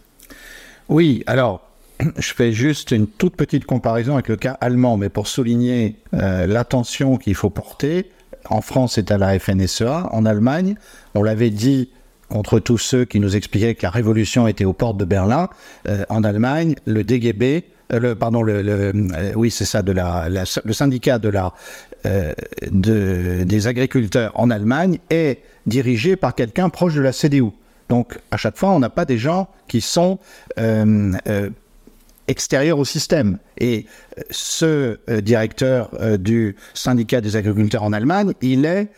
Oui, 0.89 1.23
alors 1.27 1.63
je 2.19 2.35
fais 2.35 2.53
juste 2.53 2.91
une 2.91 3.07
toute 3.07 3.37
petite 3.37 3.65
comparaison 3.65 4.15
avec 4.15 4.29
le 4.29 4.37
cas 4.37 4.57
allemand, 4.61 4.97
mais 4.97 5.09
pour 5.09 5.29
souligner 5.29 5.97
euh, 6.15 6.47
l'attention 6.47 7.17
qu'il 7.17 7.35
faut 7.35 7.51
porter. 7.51 8.11
En 8.49 8.61
France, 8.61 8.95
c'est 8.95 9.11
à 9.11 9.19
la 9.19 9.39
FNSEA. 9.39 10.09
En 10.13 10.25
Allemagne, 10.25 10.77
on 11.15 11.23
l'avait 11.23 11.51
dit 11.51 11.91
contre 12.29 12.61
tous 12.61 12.79
ceux 12.79 13.05
qui 13.05 13.21
nous 13.21 13.37
expliquaient 13.37 13.75
que 13.75 13.83
la 13.83 13.91
révolution 13.91 14.47
était 14.47 14.65
aux 14.65 14.73
portes 14.73 14.97
de 14.97 15.05
Berlin. 15.05 15.49
Euh, 15.89 16.05
en 16.09 16.25
Allemagne, 16.25 16.77
le 16.87 17.05
DGB, 17.05 17.65
euh, 17.93 17.99
le, 17.99 18.15
pardon, 18.15 18.43
le, 18.43 18.63
euh, 18.65 19.33
oui, 19.35 19.51
c'est 19.51 19.65
ça, 19.65 19.83
de 19.83 19.93
la, 19.93 20.29
le 20.29 20.73
syndicat 20.73 21.19
de 21.19 21.29
la, 21.29 21.53
de, 22.71 23.43
des 23.45 23.67
agriculteurs 23.67 24.33
en 24.35 24.51
Allemagne 24.51 24.99
est 25.11 25.41
dirigé 25.67 26.17
par 26.17 26.35
quelqu'un 26.35 26.71
proche 26.71 26.95
de 26.95 27.03
la 27.03 27.13
CDU. 27.13 27.51
Donc, 27.89 28.19
à 28.31 28.37
chaque 28.37 28.57
fois, 28.57 28.71
on 28.71 28.79
n'a 28.79 28.91
pas 28.91 29.05
des 29.05 29.19
gens 29.19 29.49
qui 29.67 29.81
sont 29.81 30.19
extérieurs 32.31 32.79
au 32.79 32.85
système. 32.85 33.39
Et 33.59 33.87
euh, 34.17 34.23
ce 34.31 34.99
euh, 35.11 35.21
directeur 35.21 35.91
euh, 36.01 36.17
du 36.17 36.57
syndicat 36.75 37.21
des 37.21 37.37
agriculteurs 37.37 37.83
en 37.83 37.93
Allemagne, 37.93 38.33
il 38.41 38.65
est 38.65 38.89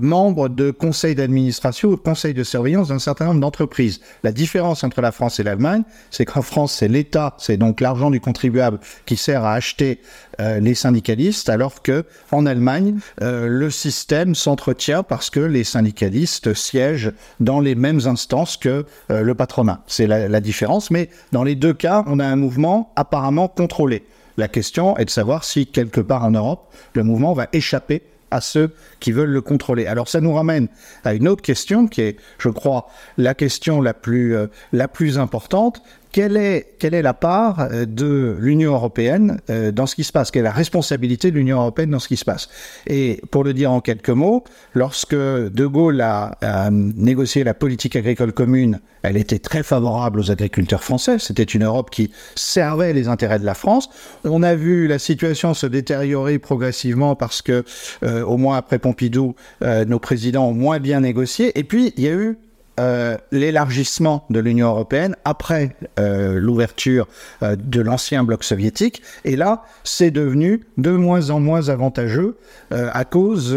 membre 0.00 0.48
de 0.48 0.72
conseil 0.72 1.14
d'administration 1.14 1.90
ou 1.90 1.96
conseil 1.96 2.34
de 2.34 2.42
surveillance 2.42 2.88
d'un 2.88 2.98
certain 2.98 3.26
nombre 3.26 3.40
d'entreprises. 3.40 4.00
La 4.24 4.32
différence 4.32 4.82
entre 4.82 5.00
la 5.00 5.12
France 5.12 5.38
et 5.38 5.44
l'Allemagne, 5.44 5.84
c'est 6.10 6.24
qu'en 6.24 6.42
France, 6.42 6.74
c'est 6.74 6.88
l'État, 6.88 7.36
c'est 7.38 7.56
donc 7.56 7.80
l'argent 7.80 8.10
du 8.10 8.20
contribuable 8.20 8.80
qui 9.06 9.16
sert 9.16 9.44
à 9.44 9.54
acheter 9.54 10.00
euh, 10.38 10.60
les 10.60 10.74
syndicalistes, 10.74 11.48
alors 11.48 11.82
que 11.82 12.04
en 12.30 12.44
Allemagne, 12.44 12.98
euh, 13.22 13.46
le 13.46 13.70
système 13.70 14.34
s'entretient 14.34 15.02
parce 15.02 15.30
que 15.30 15.40
les 15.40 15.64
syndicalistes 15.64 16.52
siègent 16.52 17.12
dans 17.40 17.60
les 17.60 17.74
mêmes 17.74 18.00
instances 18.06 18.58
que 18.58 18.84
euh, 19.10 19.22
le 19.22 19.34
patronat. 19.34 19.82
C'est 19.86 20.06
la, 20.06 20.28
la 20.28 20.40
différence, 20.40 20.90
mais 20.90 21.08
dans 21.32 21.42
les 21.42 21.54
deux 21.54 21.72
cas, 21.72 22.04
on 22.06 22.18
a 22.18 22.26
un 22.26 22.36
mouvement 22.36 22.92
apparemment 22.96 23.48
contrôlé. 23.48 24.04
La 24.36 24.48
question 24.48 24.96
est 24.98 25.06
de 25.06 25.10
savoir 25.10 25.44
si 25.44 25.66
quelque 25.66 26.02
part 26.02 26.24
en 26.24 26.32
Europe, 26.32 26.70
le 26.92 27.02
mouvement 27.02 27.32
va 27.32 27.48
échapper 27.54 28.02
à 28.30 28.42
ceux 28.42 28.74
qui 29.00 29.12
veulent 29.12 29.30
le 29.30 29.40
contrôler. 29.40 29.86
Alors 29.86 30.08
ça 30.08 30.20
nous 30.20 30.34
ramène 30.34 30.68
à 31.04 31.14
une 31.14 31.28
autre 31.28 31.42
question 31.42 31.86
qui 31.86 32.02
est, 32.02 32.16
je 32.38 32.50
crois, 32.50 32.88
la 33.16 33.34
question 33.34 33.80
la 33.80 33.94
plus, 33.94 34.36
la 34.72 34.88
plus 34.88 35.18
importante. 35.18 35.80
Quelle 36.16 36.38
est, 36.38 37.02
la 37.02 37.12
part 37.12 37.60
euh, 37.60 37.84
de 37.84 38.38
l'Union 38.40 38.72
européenne 38.72 39.38
euh, 39.50 39.70
dans 39.70 39.84
ce 39.84 39.94
qui 39.94 40.02
se 40.02 40.12
passe? 40.12 40.30
Quelle 40.30 40.40
est 40.40 40.44
la 40.44 40.50
responsabilité 40.50 41.30
de 41.30 41.36
l'Union 41.36 41.58
européenne 41.58 41.90
dans 41.90 41.98
ce 41.98 42.08
qui 42.08 42.16
se 42.16 42.24
passe? 42.24 42.48
Et 42.86 43.20
pour 43.30 43.44
le 43.44 43.52
dire 43.52 43.70
en 43.70 43.82
quelques 43.82 44.08
mots, 44.08 44.42
lorsque 44.72 45.14
De 45.14 45.66
Gaulle 45.66 46.00
a, 46.00 46.38
négocié 46.70 47.44
la 47.44 47.52
politique 47.52 47.96
agricole 47.96 48.32
commune, 48.32 48.80
elle 49.02 49.18
était 49.18 49.38
très 49.38 49.62
favorable 49.62 50.20
aux 50.20 50.30
agriculteurs 50.30 50.82
français. 50.82 51.18
C'était 51.18 51.42
une 51.42 51.64
Europe 51.64 51.90
qui 51.90 52.10
servait 52.34 52.94
les 52.94 53.08
intérêts 53.08 53.38
de 53.38 53.44
la 53.44 53.52
France. 53.52 53.90
On 54.24 54.42
a 54.42 54.54
vu 54.54 54.86
la 54.86 54.98
situation 54.98 55.52
se 55.52 55.66
détériorer 55.66 56.38
progressivement 56.38 57.14
parce 57.14 57.42
que, 57.42 57.62
euh, 58.04 58.24
au 58.24 58.38
moins 58.38 58.56
après 58.56 58.78
Pompidou, 58.78 59.34
nos 59.60 59.98
présidents 59.98 60.48
ont 60.48 60.54
moins 60.54 60.78
bien 60.78 61.00
négocié. 61.00 61.58
Et 61.58 61.64
puis, 61.64 61.92
il 61.98 62.04
y 62.04 62.08
a 62.08 62.12
eu 62.12 62.38
euh, 62.78 63.16
l'élargissement 63.32 64.24
de 64.28 64.38
l'Union 64.40 64.68
européenne 64.68 65.16
après 65.24 65.76
euh, 65.98 66.38
l'ouverture 66.38 67.08
euh, 67.42 67.56
de 67.56 67.80
l'ancien 67.80 68.22
bloc 68.22 68.44
soviétique. 68.44 69.02
Et 69.24 69.36
là, 69.36 69.62
c'est 69.84 70.10
devenu 70.10 70.62
de 70.76 70.90
moins 70.90 71.30
en 71.30 71.40
moins 71.40 71.68
avantageux 71.68 72.36
à 72.70 73.04
cause 73.04 73.56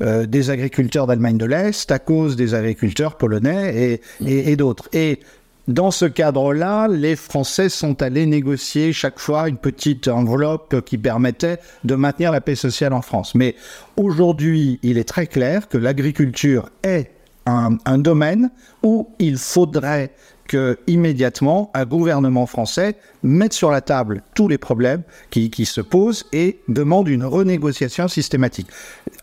des 0.00 0.50
agriculteurs 0.50 1.06
d'Allemagne 1.06 1.38
de 1.38 1.44
l'Est, 1.44 1.90
à 1.90 1.98
cause 1.98 2.36
des 2.36 2.54
agriculteurs 2.54 3.16
polonais 3.16 4.00
et 4.20 4.56
d'autres. 4.56 4.88
Et 4.92 5.20
dans 5.68 5.90
ce 5.90 6.06
cadre-là, 6.06 6.88
les 6.88 7.14
Français 7.14 7.68
sont 7.68 8.00
allés 8.02 8.24
négocier 8.24 8.94
chaque 8.94 9.18
fois 9.18 9.50
une 9.50 9.58
petite 9.58 10.08
enveloppe 10.08 10.82
qui 10.84 10.96
permettait 10.96 11.58
de 11.84 11.94
maintenir 11.94 12.32
la 12.32 12.40
paix 12.40 12.54
sociale 12.54 12.94
en 12.94 13.02
France. 13.02 13.34
Mais 13.34 13.54
aujourd'hui, 13.96 14.80
il 14.82 14.96
est 14.96 15.06
très 15.08 15.26
clair 15.26 15.68
que 15.68 15.76
l'agriculture 15.76 16.70
est 16.82 17.10
un, 17.48 17.98
domaine 17.98 18.50
où 18.82 19.08
il 19.18 19.38
faudrait 19.38 20.12
que 20.46 20.78
immédiatement 20.86 21.70
un 21.74 21.84
gouvernement 21.84 22.46
français 22.46 22.96
mette 23.22 23.52
sur 23.52 23.70
la 23.70 23.80
table 23.80 24.22
tous 24.34 24.48
les 24.48 24.56
problèmes 24.56 25.02
qui, 25.30 25.50
qui, 25.50 25.66
se 25.66 25.80
posent 25.80 26.24
et 26.32 26.58
demande 26.68 27.08
une 27.08 27.24
renégociation 27.24 28.08
systématique. 28.08 28.68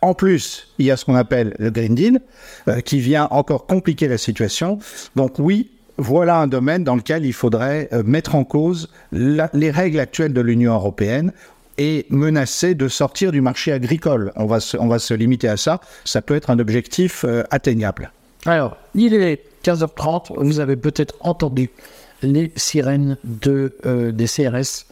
En 0.01 0.13
plus, 0.13 0.67
il 0.77 0.85
y 0.85 0.91
a 0.91 0.97
ce 0.97 1.05
qu'on 1.05 1.15
appelle 1.15 1.55
le 1.57 1.71
Green 1.71 1.95
Deal 1.95 2.21
euh, 2.67 2.81
qui 2.81 2.99
vient 2.99 3.27
encore 3.31 3.65
compliquer 3.65 4.07
la 4.07 4.19
situation. 4.19 4.77
Donc 5.15 5.39
oui, 5.39 5.71
voilà 5.97 6.37
un 6.37 6.47
domaine 6.47 6.83
dans 6.83 6.95
lequel 6.95 7.25
il 7.25 7.33
faudrait 7.33 7.89
euh, 7.93 8.03
mettre 8.03 8.35
en 8.35 8.43
cause 8.43 8.89
les 9.11 9.71
règles 9.71 9.99
actuelles 9.99 10.33
de 10.33 10.41
l'Union 10.41 10.73
européenne 10.73 11.31
et 11.77 12.05
menacer 12.09 12.75
de 12.75 12.87
sortir 12.87 13.31
du 13.31 13.41
marché 13.41 13.71
agricole. 13.71 14.31
On 14.35 14.45
va 14.45 14.59
se, 14.59 14.77
on 14.77 14.87
va 14.87 14.99
se 14.99 15.13
limiter 15.13 15.47
à 15.47 15.57
ça. 15.57 15.81
Ça 16.05 16.21
peut 16.21 16.35
être 16.35 16.49
un 16.49 16.59
objectif 16.59 17.25
euh, 17.25 17.43
atteignable. 17.51 18.11
Alors, 18.45 18.77
il 18.93 19.13
est 19.13 19.43
15h30. 19.63 20.33
Vous 20.37 20.59
avez 20.59 20.75
peut-être 20.75 21.15
entendu 21.19 21.69
les 22.21 22.51
sirènes 22.55 23.17
euh, 23.47 24.11
des 24.11 24.25
CRS. 24.25 24.85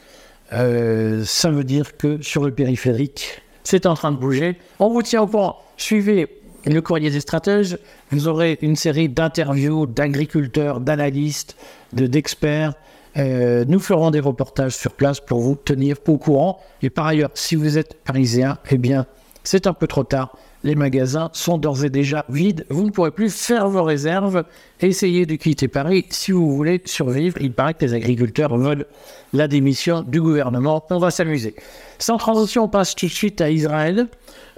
Euh, 0.52 1.24
ça 1.26 1.50
veut 1.50 1.64
dire 1.64 1.98
que 1.98 2.22
sur 2.22 2.44
le 2.44 2.52
périphérique, 2.52 3.42
c'est 3.64 3.86
en 3.86 3.94
train 3.94 4.12
de 4.12 4.18
bouger. 4.18 4.58
On 4.80 4.90
vous 4.90 5.02
tient 5.02 5.22
au 5.22 5.28
courant. 5.28 5.60
Suivez 5.78 6.28
le 6.66 6.82
courrier 6.82 7.10
des 7.10 7.20
stratèges. 7.20 7.78
Vous 8.12 8.28
aurez 8.28 8.58
une 8.62 8.76
série 8.76 9.10
d'interviews 9.10 9.86
d'agriculteurs, 9.86 10.80
d'analystes, 10.80 11.56
de, 11.94 12.08
d'experts. 12.08 12.74
Euh, 13.18 13.66
nous 13.68 13.80
ferons 13.80 14.12
des 14.12 14.20
reportages 14.20 14.76
sur 14.76 14.92
place 14.92 15.20
pour 15.20 15.40
vous 15.40 15.56
tenir 15.56 15.98
au 16.08 16.18
courant. 16.18 16.60
Et 16.82 16.90
par 16.90 17.08
ailleurs, 17.08 17.32
si 17.34 17.56
vous 17.56 17.78
êtes 17.78 17.96
parisien, 18.04 18.58
eh 18.72 18.78
bien, 18.78 19.06
c'est 19.44 19.68
un 19.68 19.74
peu 19.74 19.88
trop 19.88 20.04
tard. 20.04 20.36
Les 20.66 20.76
magasins 20.76 21.30
sont 21.34 21.58
d'ores 21.58 21.84
et 21.84 21.90
déjà 21.90 22.24
vides. 22.30 22.66
Vous 22.70 22.86
ne 22.86 22.90
pourrez 22.90 23.12
plus 23.12 23.34
faire 23.36 23.68
vos 23.68 23.84
réserves. 23.84 24.46
Essayez 24.80 25.26
de 25.26 25.36
quitter 25.36 25.68
Paris 25.68 26.06
si 26.10 26.32
vous 26.32 26.56
voulez 26.56 26.82
survivre. 26.86 27.38
Il 27.42 27.52
paraît 27.52 27.74
que 27.74 27.84
les 27.84 27.94
agriculteurs 27.94 28.56
veulent 28.58 28.86
la 29.34 29.50
démission 29.50 30.04
du 30.04 30.22
gouvernement. 30.22 30.86
On 30.90 31.00
va 31.00 31.12
s'amuser. 31.12 31.54
Sans 32.00 32.16
transition, 32.16 32.64
on 32.64 32.70
passe 32.70 32.96
tout 32.96 33.08
de 33.08 33.12
suite 33.12 33.42
à 33.42 33.50
Israël, 33.50 34.08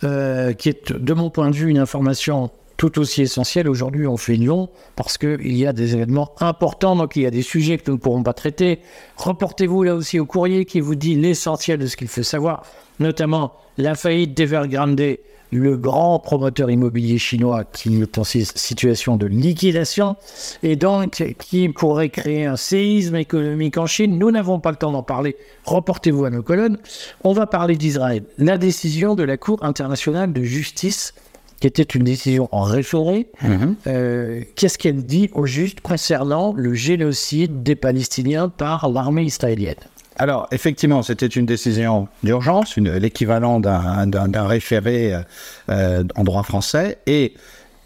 euh, 0.04 0.54
qui 0.54 0.70
est, 0.70 0.94
de 0.94 1.14
mon 1.16 1.32
point 1.32 1.50
de 1.50 1.56
vue, 1.56 1.72
une 1.72 1.80
information 1.80 2.52
tout 2.78 3.00
aussi 3.00 3.22
essentielle. 3.22 3.70
Aujourd'hui, 3.70 4.08
on 4.08 4.18
fait 4.18 4.36
Lyon 4.36 4.70
parce 4.96 5.18
qu'il 5.18 5.56
y 5.56 5.66
a 5.66 5.74
des 5.74 5.96
événements 5.96 6.32
importants, 6.40 6.96
donc 6.96 7.16
il 7.16 7.24
y 7.24 7.26
a 7.26 7.32
des 7.32 7.42
sujets 7.42 7.78
que 7.78 7.90
nous 7.90 7.98
ne 7.98 8.02
pourrons 8.02 8.24
pas 8.24 8.34
traiter. 8.34 8.80
Reportez-vous 9.18 9.84
là 9.84 9.96
aussi 9.96 10.20
au 10.20 10.26
courrier 10.26 10.66
qui 10.66 10.80
vous 10.80 10.96
dit 10.96 11.16
l'essentiel 11.16 11.80
de 11.80 11.88
ce 11.88 11.98
qu'il 11.98 12.08
faut 12.08 12.24
savoir, 12.24 12.64
notamment 13.00 13.54
la 13.78 13.96
faillite 13.96 14.36
d'Evergrande, 14.36 15.02
le 15.52 15.78
grand 15.78 16.20
promoteur 16.20 16.70
immobilier 16.70 17.18
chinois 17.18 17.64
qui 17.64 18.02
est 18.02 18.18
en 18.18 18.24
situation 18.24 19.16
de 19.16 19.26
liquidation 19.26 20.16
et 20.64 20.76
donc 20.76 21.24
qui 21.40 21.70
pourrait 21.70 22.10
créer 22.10 22.46
un 22.46 22.56
séisme 22.58 23.16
économique 23.16 23.78
en 23.78 23.86
Chine. 23.86 24.18
Nous 24.18 24.32
n'avons 24.32 24.60
pas 24.60 24.72
le 24.72 24.78
temps 24.78 24.92
d'en 24.92 25.04
parler. 25.04 25.38
Reportez-vous 25.64 26.26
à 26.26 26.30
nos 26.30 26.42
colonnes. 26.42 26.78
On 27.24 27.34
va 27.34 27.48
parler 27.48 27.78
d'Israël. 27.78 28.24
La 28.38 28.58
décision 28.58 29.16
de 29.16 29.24
la 29.24 29.38
Cour 29.38 29.64
internationale 29.64 30.34
de 30.34 30.44
justice 30.44 31.14
qui 31.60 31.68
était 31.68 31.84
une 31.84 32.04
décision 32.04 32.50
en 32.52 32.64
référé. 32.64 33.28
Mmh. 33.42 33.48
Euh, 33.88 34.42
Qu'est-ce 34.56 34.78
qu'elle 34.78 35.04
dit 35.04 35.30
au 35.34 35.46
juste 35.46 35.82
concernant 35.82 36.54
le 36.56 36.74
génocide 36.74 37.64
des 37.64 37.76
Palestiniens 37.76 38.50
par 38.50 38.90
l'armée 38.90 39.24
israélienne? 39.24 39.76
Alors, 40.18 40.48
effectivement, 40.52 41.04
c'était 41.04 41.28
une 41.28 41.46
décision 41.46 42.08
d'urgence, 42.24 42.78
l'équivalent 42.78 43.60
d'un 43.60 44.48
référé 44.48 45.14
euh, 45.70 46.04
en 46.16 46.24
droit 46.24 46.44
français. 46.44 47.00
Et 47.06 47.34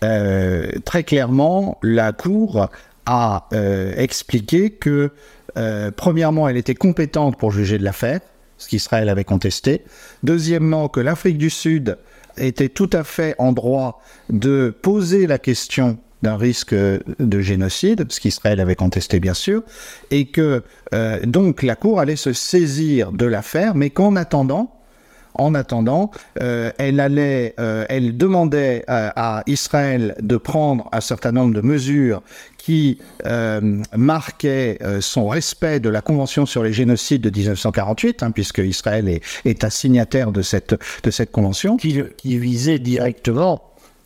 euh, 0.04 0.70
très 0.86 1.04
clairement, 1.04 1.78
la 1.82 2.12
Cour 2.12 2.70
a 3.06 3.48
euh, 3.54 3.94
expliqué 3.98 4.70
que, 4.70 5.12
euh, 5.58 5.92
premièrement, 5.96 6.48
elle 6.48 6.58
était 6.58 6.76
compétente 6.76 7.38
pour 7.38 7.52
juger 7.52 7.80
de 7.80 7.84
l'affaire, 7.84 8.20
ce 8.58 8.68
qu'Israël 8.68 9.10
avait 9.10 9.24
contesté. 9.24 9.82
Deuxièmement, 10.24 10.88
que 10.88 11.00
l'Afrique 11.00 11.38
du 11.38 11.50
Sud 11.50 11.98
était 12.40 12.70
tout 12.70 12.90
à 12.94 13.04
fait 13.04 13.36
en 13.38 13.52
droit 13.52 14.02
de 14.30 14.76
poser 14.82 15.28
la 15.28 15.38
question 15.38 15.98
d'un 16.22 16.36
risque 16.36 16.74
de 16.74 17.40
génocide, 17.40 18.06
ce 18.10 18.20
qu'Israël 18.20 18.60
avait 18.60 18.76
contesté 18.76 19.20
bien 19.20 19.34
sûr, 19.34 19.64
et 20.12 20.26
que 20.26 20.64
euh, 20.94 21.20
donc 21.26 21.64
la 21.64 21.76
Cour 21.76 22.00
allait 22.00 22.16
se 22.18 22.34
saisir 22.34 23.12
de 23.12 23.26
l'affaire, 23.26 23.76
mais 23.76 23.90
qu'en 23.90 24.16
attendant, 24.16 24.79
en 25.34 25.56
attendant, 25.56 26.12
euh, 26.42 26.72
elle 26.78 27.00
allait, 27.00 27.54
euh, 27.60 27.86
elle 27.90 28.18
demandait 28.18 28.84
à, 28.88 29.44
Israël 29.48 30.16
de 30.22 30.38
prendre 30.38 30.90
un 30.92 31.02
certain 31.02 31.32
nombre 31.32 31.54
de 31.54 31.62
mesures 31.62 32.22
qui 32.58 33.00
euh, 33.26 33.82
marquaient 33.96 34.80
son 35.00 35.28
respect 35.28 35.80
de 35.80 35.90
la 35.90 36.02
Convention 36.02 36.46
sur 36.46 36.64
les 36.64 36.74
génocides 36.74 37.22
de 37.22 37.30
1948, 37.30 38.24
hein, 38.24 38.32
puisque 38.32 38.60
Israël 38.60 39.08
est, 39.08 39.22
est, 39.46 39.64
un 39.64 39.70
signataire 39.70 40.32
de 40.32 40.42
cette, 40.42 40.76
de 41.04 41.12
cette 41.12 41.32
convention. 41.32 41.78
Qui, 41.78 42.04
visait 42.24 42.80
directement 42.80 43.62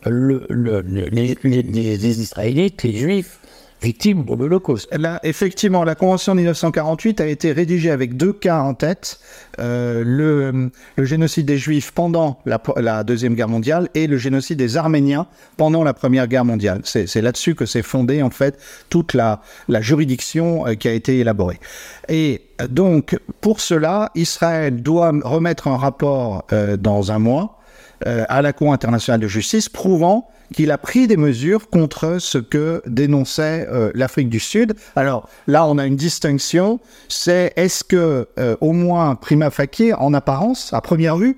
le, 0.06 0.46
le, 0.50 0.82
les, 0.82 1.38
les, 1.44 1.62
les 1.64 2.22
Israélites, 2.22 2.84
les 2.84 2.98
Juifs 2.98 3.40
victimes 3.84 4.24
de 4.26 4.34
l'Holocauste. 4.34 4.88
Là, 4.96 5.20
effectivement, 5.24 5.84
la 5.84 5.96
Convention 5.96 6.34
de 6.34 6.38
1948 6.38 7.22
a 7.22 7.28
été 7.28 7.52
rédigée 7.52 7.92
avec 7.92 8.18
deux 8.18 8.34
cas 8.34 8.62
en 8.62 8.74
tête. 8.74 9.20
Euh, 9.60 10.04
le, 10.06 10.72
génocide 11.06 11.46
des 11.46 11.58
Juifs 11.58 11.92
pendant 11.92 12.40
la, 12.46 13.04
Deuxième 13.04 13.36
Guerre 13.36 13.50
mondiale 13.50 13.90
et 13.94 14.08
le 14.08 14.18
génocide 14.18 14.58
des 14.58 14.78
Arméniens 14.78 15.28
pendant 15.58 15.84
la 15.84 15.94
Première 15.94 16.28
Guerre 16.28 16.46
mondiale. 16.46 16.82
C'est 16.86 17.22
là-dessus 17.22 17.56
que 17.56 17.66
s'est 17.66 17.82
fondée 17.84 18.24
en 18.24 18.30
fait 18.30 18.58
toute 18.90 19.14
la, 19.14 19.42
juridiction 19.82 20.66
euh, 20.66 20.76
qui 20.76 20.88
a 20.88 20.94
été 20.94 21.20
élaborée. 21.20 21.60
Et 22.08 22.42
donc, 22.70 23.20
pour 23.42 23.60
cela, 23.60 24.12
Israël 24.16 24.82
doit 24.82 25.12
remettre 25.24 25.68
un 25.68 25.78
rapport 25.78 26.46
euh, 26.54 26.78
dans 26.78 27.12
un 27.12 27.20
mois 27.20 27.60
euh, 28.08 28.26
à 28.28 28.42
la 28.42 28.52
Cour 28.54 28.74
internationale 28.74 29.20
de 29.22 29.28
justice 29.28 29.70
prouvant 29.70 30.28
qu'il 30.54 30.72
a 30.72 30.78
pris 30.78 31.08
des 31.08 31.18
mesures 31.18 31.70
contre 31.70 32.18
ce 32.20 32.38
que 32.38 32.82
dénonçait 32.86 33.68
euh, 33.70 33.92
l'Afrique 33.96 34.30
du 34.30 34.40
Sud. 34.40 34.74
Alors 34.96 35.30
là, 35.48 35.66
on 35.68 35.78
a 35.78 35.86
une 35.86 35.96
distinction, 35.96 36.80
c'est 37.08 37.54
est-ce 37.56 37.84
que, 37.84 38.28
euh, 38.40 38.56
au 38.62 38.72
moins 38.72 39.16
prima 39.16 39.50
facie, 39.50 39.94
en 39.94 40.14
apparence, 40.14 40.74
à 40.74 40.82
première 40.82 41.18
vue, 41.18 41.38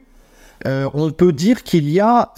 euh, 0.66 0.90
on 0.94 1.12
peut 1.12 1.34
dire 1.34 1.64
qu'il 1.64 1.90
y 1.90 2.00
a 2.00 2.34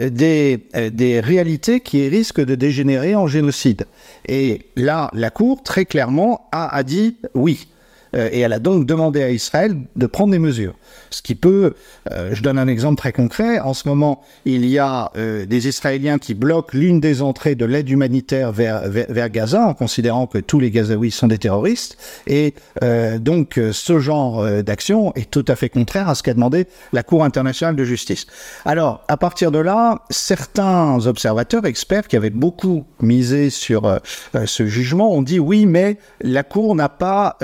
des, 0.00 1.20
réalités 1.20 1.80
qui 1.80 2.08
risquent 2.08 2.44
de 2.44 2.54
dégénérer 2.54 3.14
en 3.14 3.26
génocide? 3.26 3.86
Et 4.26 4.66
là, 4.76 5.10
la 5.14 5.30
Cour, 5.30 5.62
très 5.62 5.84
clairement, 5.84 6.48
a 6.52 6.82
dit 6.82 7.16
oui. 7.34 7.68
Et 8.14 8.40
elle 8.40 8.52
a 8.52 8.58
donc 8.58 8.86
demandé 8.86 9.22
à 9.22 9.30
Israël 9.30 9.76
de 9.96 10.06
prendre 10.06 10.32
des 10.32 10.38
mesures. 10.38 10.74
Ce 11.10 11.22
qui 11.22 11.34
peut, 11.34 11.74
euh, 12.10 12.30
je 12.34 12.42
donne 12.42 12.58
un 12.58 12.66
exemple 12.66 12.96
très 12.96 13.12
concret, 13.12 13.60
en 13.60 13.74
ce 13.74 13.88
moment, 13.88 14.22
il 14.44 14.66
y 14.66 14.78
a 14.78 15.12
euh, 15.16 15.46
des 15.46 15.68
Israéliens 15.68 16.18
qui 16.18 16.34
bloquent 16.34 16.76
l'une 16.76 17.00
des 17.00 17.22
entrées 17.22 17.54
de 17.54 17.64
l'aide 17.64 17.88
humanitaire 17.88 18.52
vers, 18.52 18.88
vers, 18.88 19.30
Gaza, 19.30 19.66
en 19.66 19.74
considérant 19.74 20.26
que 20.26 20.38
tous 20.38 20.58
les 20.58 20.70
Gazaouis 20.70 21.10
sont 21.10 21.28
des 21.28 21.38
terroristes. 21.38 21.96
Et 22.26 22.54
euh, 22.82 23.18
donc, 23.18 23.60
ce 23.72 23.98
genre 24.00 24.44
d'action 24.62 25.14
est 25.14 25.30
tout 25.30 25.44
à 25.48 25.56
fait 25.56 25.68
contraire 25.68 26.08
à 26.08 26.14
ce 26.14 26.22
qu'a 26.22 26.34
demandé 26.34 26.66
la 26.92 27.02
Cour 27.02 27.24
internationale 27.24 27.76
de 27.76 27.84
justice. 27.84 28.26
Alors, 28.64 29.04
à 29.08 29.16
partir 29.16 29.50
de 29.50 29.58
là, 29.58 30.00
certains 30.10 31.06
observateurs, 31.06 31.64
experts 31.64 32.08
qui 32.08 32.16
avaient 32.16 32.30
beaucoup 32.30 32.84
misé 33.00 33.50
sur 33.50 34.00
ce 34.46 34.66
jugement, 34.66 35.12
ont 35.12 35.22
dit 35.22 35.38
oui, 35.38 35.66
mais 35.66 35.98
la 36.20 36.42
Cour 36.42 36.74
n'a 36.74 36.88
pas 36.88 37.38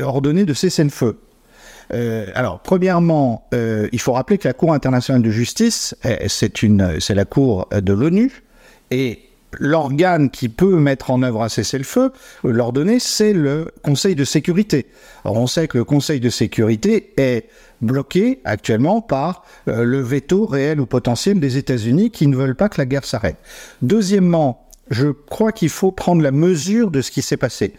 ordonné 0.00 0.44
de 0.44 0.54
cessez 0.54 0.84
le 0.84 0.90
feu. 0.90 1.18
Euh, 1.92 2.26
alors, 2.34 2.60
premièrement, 2.60 3.46
euh, 3.54 3.88
il 3.92 4.00
faut 4.00 4.12
rappeler 4.12 4.38
que 4.38 4.48
la 4.48 4.54
Cour 4.54 4.72
internationale 4.72 5.22
de 5.22 5.30
justice, 5.30 5.94
eh, 6.04 6.28
c'est 6.28 7.14
la 7.14 7.24
Cour 7.24 7.68
de 7.70 7.92
l'ONU, 7.92 8.42
et 8.90 9.20
l'organe 9.58 10.30
qui 10.30 10.48
peut 10.48 10.78
mettre 10.78 11.10
en 11.10 11.22
œuvre 11.22 11.42
un 11.42 11.48
cessez-le-feu, 11.48 12.12
l'ordonner, 12.44 12.98
c'est 12.98 13.34
le 13.34 13.70
Conseil 13.82 14.14
de 14.14 14.24
sécurité. 14.24 14.86
Alors, 15.24 15.36
on 15.36 15.46
sait 15.46 15.68
que 15.68 15.78
le 15.78 15.84
Conseil 15.84 16.20
de 16.20 16.30
sécurité 16.30 17.12
est 17.18 17.48
bloqué 17.82 18.40
actuellement 18.44 19.02
par 19.02 19.44
euh, 19.68 19.84
le 19.84 20.00
veto 20.00 20.46
réel 20.46 20.80
ou 20.80 20.86
potentiel 20.86 21.40
des 21.40 21.58
États-Unis 21.58 22.10
qui 22.10 22.26
ne 22.28 22.36
veulent 22.36 22.54
pas 22.54 22.68
que 22.68 22.80
la 22.80 22.86
guerre 22.86 23.04
s'arrête. 23.04 23.36
Deuxièmement, 23.82 24.66
je 24.90 25.08
crois 25.08 25.52
qu'il 25.52 25.68
faut 25.68 25.92
prendre 25.92 26.22
la 26.22 26.32
mesure 26.32 26.90
de 26.90 27.02
ce 27.02 27.10
qui 27.10 27.22
s'est 27.22 27.36
passé. 27.36 27.74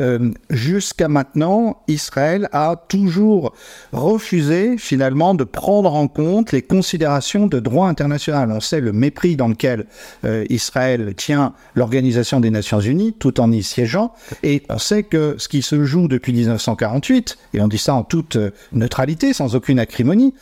Euh, 0.00 0.32
jusqu'à 0.50 1.08
maintenant, 1.08 1.82
Israël 1.88 2.48
a 2.52 2.76
toujours 2.88 3.54
refusé 3.92 4.76
finalement 4.78 5.34
de 5.34 5.44
prendre 5.44 5.94
en 5.94 6.08
compte 6.08 6.52
les 6.52 6.62
considérations 6.62 7.46
de 7.46 7.60
droit 7.60 7.88
international. 7.88 8.50
On 8.50 8.60
sait 8.60 8.80
le 8.80 8.92
mépris 8.92 9.36
dans 9.36 9.48
lequel 9.48 9.86
euh, 10.24 10.44
Israël 10.50 11.14
tient 11.16 11.54
l'Organisation 11.74 12.40
des 12.40 12.50
Nations 12.50 12.80
Unies 12.80 13.12
tout 13.12 13.40
en 13.40 13.52
y 13.52 13.62
siégeant, 13.62 14.12
et 14.42 14.62
on 14.68 14.78
sait 14.78 15.04
que 15.04 15.36
ce 15.38 15.48
qui 15.48 15.62
se 15.62 15.84
joue 15.84 16.08
depuis 16.08 16.32
1948, 16.32 17.38
et 17.54 17.60
on 17.60 17.68
dit 17.68 17.78
ça 17.78 17.94
en 17.94 18.02
toute 18.02 18.36
euh, 18.36 18.50
neutralité, 18.72 19.32
sans 19.32 19.54
aucune 19.54 19.78
acrimonie, 19.78 20.34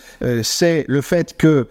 c'est 0.42 0.84
le 0.88 1.00
fait 1.00 1.36
que 1.36 1.68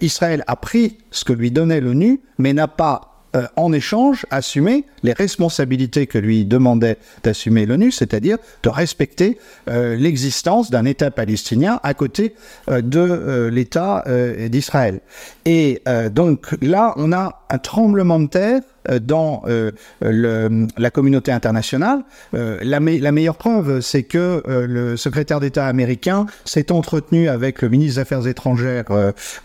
Israël 0.00 0.44
a 0.46 0.56
pris 0.56 0.98
ce 1.10 1.24
que 1.24 1.32
lui 1.32 1.50
donnait 1.50 1.80
l'ONU, 1.80 2.20
mais 2.38 2.52
n'a 2.52 2.68
pas 2.68 3.09
euh, 3.36 3.46
en 3.56 3.72
échange, 3.72 4.26
assumer 4.30 4.84
les 5.04 5.12
responsabilités 5.12 6.08
que 6.08 6.18
lui 6.18 6.44
demandait 6.44 6.96
d'assumer 7.22 7.64
l'ONU, 7.64 7.92
c'est-à-dire 7.92 8.38
de 8.64 8.68
respecter 8.68 9.38
euh, 9.68 9.94
l'existence 9.94 10.70
d'un 10.70 10.84
État 10.84 11.12
palestinien 11.12 11.78
à 11.84 11.94
côté 11.94 12.34
euh, 12.68 12.80
de 12.82 13.48
l'État 13.52 14.04
d'Israël. 14.48 15.00
Et 15.44 15.82
donc 16.10 16.56
là, 16.60 16.92
on 16.96 17.12
a 17.12 17.42
un 17.48 17.58
tremblement 17.58 18.18
de 18.20 18.26
terre 18.26 18.60
dans 19.00 19.42
euh, 19.46 19.72
la 20.00 20.90
communauté 20.90 21.32
internationale. 21.32 22.00
Euh, 22.34 22.58
la, 22.62 22.80
la, 22.80 23.12
meilleure 23.12 23.36
preuve, 23.36 23.80
c'est 23.80 24.02
que 24.02 24.42
le 24.46 24.96
secrétaire 24.96 25.40
d'État 25.40 25.66
américain 25.66 26.26
s'est 26.44 26.72
entretenu 26.72 27.28
avec 27.28 27.62
le 27.62 27.68
ministre 27.68 27.96
des 27.96 28.00
Affaires 28.00 28.26
étrangères 28.26 28.86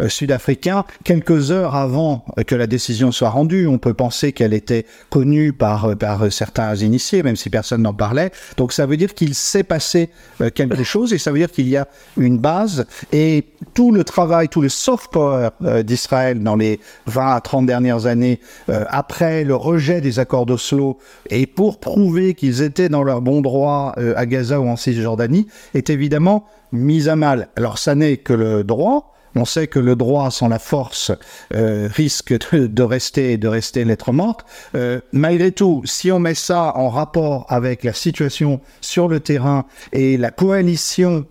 sud-africain 0.08 0.86
quelques 1.04 1.52
heures 1.52 1.76
avant 1.76 2.26
que 2.48 2.56
la 2.56 2.67
décision 2.67 3.12
soit 3.12 3.30
rendue. 3.30 3.67
On 3.67 3.78
peut 3.78 3.93
penser 3.93 4.32
qu'elle 4.32 4.54
était 4.54 4.86
connue 5.10 5.52
par, 5.54 5.95
par 5.98 6.32
certains 6.32 6.76
initiés, 6.76 7.24
même 7.24 7.36
si 7.36 7.50
personne 7.50 7.82
n'en 7.82 7.93
parlait. 7.93 8.32
Donc 8.58 8.71
ça 8.71 8.86
veut 8.86 8.98
dire 8.98 9.13
qu'il 9.13 9.36
s'est 9.36 9.63
passé 9.63 10.10
quelque 10.54 10.84
chose 10.84 11.13
et 11.13 11.17
ça 11.17 11.32
veut 11.32 11.39
dire 11.39 11.52
qu'il 11.52 11.67
y 11.67 11.78
a 11.78 11.88
une 12.17 12.38
base 12.38 12.86
et 13.12 13.45
tout 13.74 13.91
le 13.91 14.04
travail, 14.04 14.48
tout 14.50 14.62
le 14.62 14.69
soft 14.69 15.12
power 15.12 15.50
d'Israël 15.84 16.41
dans 16.41 16.56
les 16.56 16.80
20 17.08 17.36
à 17.36 17.41
30 17.41 17.65
dernières 17.65 18.06
années 18.06 18.39
après 18.67 19.35
le 19.43 19.56
rejet 19.56 20.02
des 20.02 20.19
accords 20.19 20.45
d'Oslo 20.45 20.98
et 21.30 21.45
pour 21.45 21.80
prouver 21.80 22.34
qu'ils 22.34 22.62
étaient 22.62 22.89
dans 22.89 23.04
leur 23.04 23.21
bon 23.21 23.41
droit 23.41 23.93
euh, 23.98 24.13
à 24.15 24.26
Gaza 24.26 24.60
ou 24.60 24.67
en 24.67 24.76
Cisjordanie 24.76 25.48
est 25.74 25.89
évidemment 25.89 26.45
mis 26.71 27.10
à 27.10 27.15
mal. 27.15 27.50
Alors 27.56 27.78
ça 27.78 27.95
n'est 27.95 28.17
que 28.17 28.34
le 28.34 28.63
droit. 28.63 29.13
On 29.38 29.43
sait 29.43 29.67
que 29.67 29.80
le 29.80 29.98
droit 29.98 30.32
sans 30.32 30.48
la 30.48 30.60
force 30.60 31.12
euh, 31.54 31.89
risque 31.91 32.34
de, 32.34 32.84
rester 32.84 33.38
de 33.38 33.48
rester 33.50 33.84
lettre 33.84 34.13
morte. 34.13 34.45
Euh, 34.76 35.02
malgré 35.12 35.52
tout, 35.52 35.82
si 35.84 36.10
on 36.10 36.19
met 36.19 36.36
ça 36.36 36.71
en 36.78 36.89
rapport 36.89 37.45
avec 37.50 37.84
la 37.84 37.91
situation 37.91 38.62
sur 38.80 39.10
le 39.10 39.19
terrain 39.19 39.65
et 39.91 40.17
la 40.17 40.32
coalition 40.32 41.26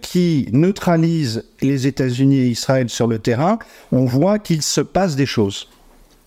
qui 0.00 0.48
neutralise 0.52 1.46
les 1.60 1.88
États-Unis 1.88 2.38
et 2.38 2.46
Israël 2.46 2.88
sur 2.88 3.08
le 3.08 3.18
terrain, 3.18 3.58
on 3.90 4.04
voit 4.04 4.38
qu'il 4.38 4.62
se 4.62 4.80
passe 4.80 5.16
des 5.16 5.26
choses. 5.26 5.68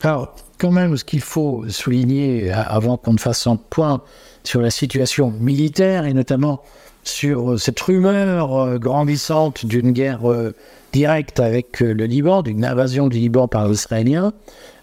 Alors, 0.01 0.36
quand 0.58 0.72
même, 0.72 0.98
ce 0.98 1.04
qu'il 1.04 1.22
faut 1.22 1.65
souligner 1.70 2.52
avant 2.52 2.98
qu'on 2.98 3.13
ne 3.13 3.20
fasse 3.20 3.48
un 3.48 3.56
point 3.56 4.02
sur 4.43 4.62
la 4.62 4.70
situation 4.70 5.32
militaire 5.32 6.06
et 6.06 6.13
notamment 6.13 6.62
sur 7.08 7.52
euh, 7.52 7.58
cette 7.58 7.80
rumeur 7.80 8.56
euh, 8.56 8.78
grandissante 8.78 9.65
d'une 9.65 9.91
guerre 9.91 10.30
euh, 10.30 10.54
directe 10.93 11.39
avec 11.39 11.80
le 11.80 12.06
Liban, 12.06 12.41
d'une 12.41 12.65
invasion 12.65 13.08
du 13.08 13.17
Liban 13.17 13.48
par 13.48 13.67
les 13.67 13.74
Israéliens, 13.74 14.32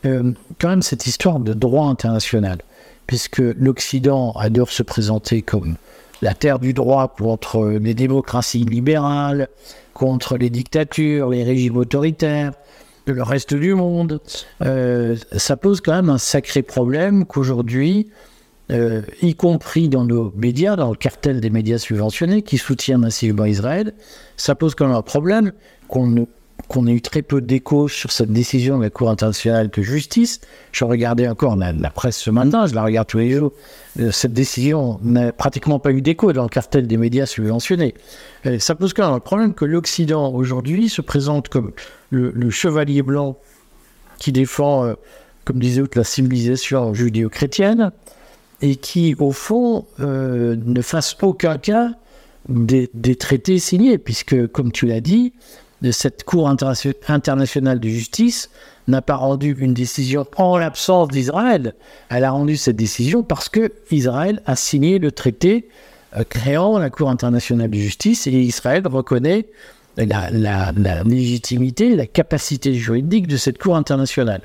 quand 0.04 0.68
même 0.68 0.82
cette 0.82 1.06
histoire 1.06 1.40
de 1.40 1.54
droit 1.54 1.86
international, 1.86 2.58
puisque 3.06 3.38
l'Occident 3.38 4.32
adore 4.32 4.70
se 4.70 4.82
présenter 4.82 5.40
comme 5.40 5.76
la 6.20 6.34
terre 6.34 6.58
du 6.58 6.74
droit 6.74 7.08
contre 7.08 7.78
les 7.80 7.94
démocraties 7.94 8.64
libérales, 8.64 9.48
contre 9.94 10.36
les 10.36 10.50
dictatures, 10.50 11.30
les 11.30 11.42
régimes 11.42 11.78
autoritaires, 11.78 12.52
le 13.12 13.22
reste 13.22 13.54
du 13.54 13.74
monde. 13.74 14.20
Euh, 14.62 15.16
ça 15.36 15.56
pose 15.56 15.80
quand 15.80 15.94
même 15.94 16.10
un 16.10 16.18
sacré 16.18 16.62
problème 16.62 17.26
qu'aujourd'hui, 17.26 18.08
euh, 18.70 19.02
y 19.20 19.34
compris 19.34 19.88
dans 19.88 20.04
nos 20.04 20.32
médias, 20.36 20.76
dans 20.76 20.90
le 20.90 20.96
cartel 20.96 21.40
des 21.40 21.50
médias 21.50 21.78
subventionnés 21.78 22.42
qui 22.42 22.56
soutiennent 22.56 23.02
massivement 23.02 23.44
Israël, 23.44 23.92
ça 24.36 24.54
pose 24.54 24.74
quand 24.74 24.86
même 24.86 24.96
un 24.96 25.02
problème 25.02 25.52
qu'on 25.88 26.26
qu'on 26.68 26.86
ait 26.86 26.92
eu 26.92 27.02
très 27.02 27.22
peu 27.22 27.40
d'écho 27.40 27.88
sur 27.88 28.10
cette 28.10 28.30
décision 28.30 28.78
de 28.78 28.84
la 28.84 28.90
Cour 28.90 29.10
internationale 29.10 29.68
de 29.68 29.82
justice. 29.82 30.40
Je 30.72 30.84
regardais 30.84 31.28
encore 31.28 31.56
la, 31.56 31.72
presse 31.90 32.16
ce 32.16 32.30
matin, 32.30 32.66
je 32.66 32.74
la 32.74 32.82
regarde 32.82 33.06
tous 33.06 33.18
les 33.18 33.30
jours. 33.30 33.52
Euh, 34.00 34.10
cette 34.10 34.32
décision 34.32 34.98
n'a 35.02 35.32
pratiquement 35.32 35.78
pas 35.78 35.92
eu 35.92 36.02
d'écho 36.02 36.32
dans 36.32 36.42
le 36.42 36.48
cartel 36.48 36.86
des 36.86 36.96
médias 36.96 37.26
subventionnés. 37.26 37.94
Euh, 38.46 38.58
ça 38.58 38.74
pose 38.74 38.92
quand 38.94 39.06
même 39.06 39.16
un 39.16 39.20
problème 39.20 39.54
que 39.54 39.64
l'Occident 39.64 40.32
aujourd'hui 40.32 40.88
se 40.88 41.02
présente 41.02 41.48
comme 41.48 41.72
le, 42.10 42.50
chevalier 42.50 43.02
blanc 43.02 43.36
qui 44.18 44.32
défend, 44.32 44.84
euh, 44.84 44.94
comme 45.44 45.58
disait 45.58 45.82
toute 45.82 45.96
la 45.96 46.04
civilisation 46.04 46.94
judéo-chrétienne 46.94 47.92
et 48.62 48.76
qui, 48.76 49.14
au 49.18 49.32
fond, 49.32 49.84
ne 49.98 50.80
fasse 50.80 51.16
aucun 51.20 51.58
cas 51.58 51.90
des, 52.48 53.16
traités 53.16 53.58
signés, 53.58 53.98
puisque, 53.98 54.46
comme 54.48 54.72
tu 54.72 54.86
l'as 54.86 55.00
dit, 55.00 55.32
cette 55.90 56.24
Cour 56.24 56.48
internationale 56.48 57.80
de 57.80 57.88
justice 57.88 58.50
n'a 58.88 59.02
pas 59.02 59.16
rendu 59.16 59.56
une 59.58 59.74
décision 59.74 60.26
en 60.36 60.56
l'absence 60.56 61.08
d'Israël. 61.08 61.74
Elle 62.10 62.24
a 62.24 62.30
rendu 62.30 62.56
cette 62.56 62.76
décision 62.76 63.22
parce 63.22 63.48
que 63.48 63.72
Israël 63.90 64.42
a 64.46 64.56
signé 64.56 64.98
le 64.98 65.12
traité 65.12 65.68
euh, 66.16 66.24
créant 66.28 66.78
la 66.78 66.90
Cour 66.90 67.10
internationale 67.10 67.70
de 67.70 67.78
justice 67.78 68.26
et 68.26 68.32
Israël 68.32 68.86
reconnaît 68.86 69.46
la, 69.96 71.02
légitimité, 71.04 71.94
la 71.94 72.06
capacité 72.06 72.74
juridique 72.74 73.26
de 73.26 73.36
cette 73.36 73.58
Cour 73.58 73.76
internationale. 73.76 74.42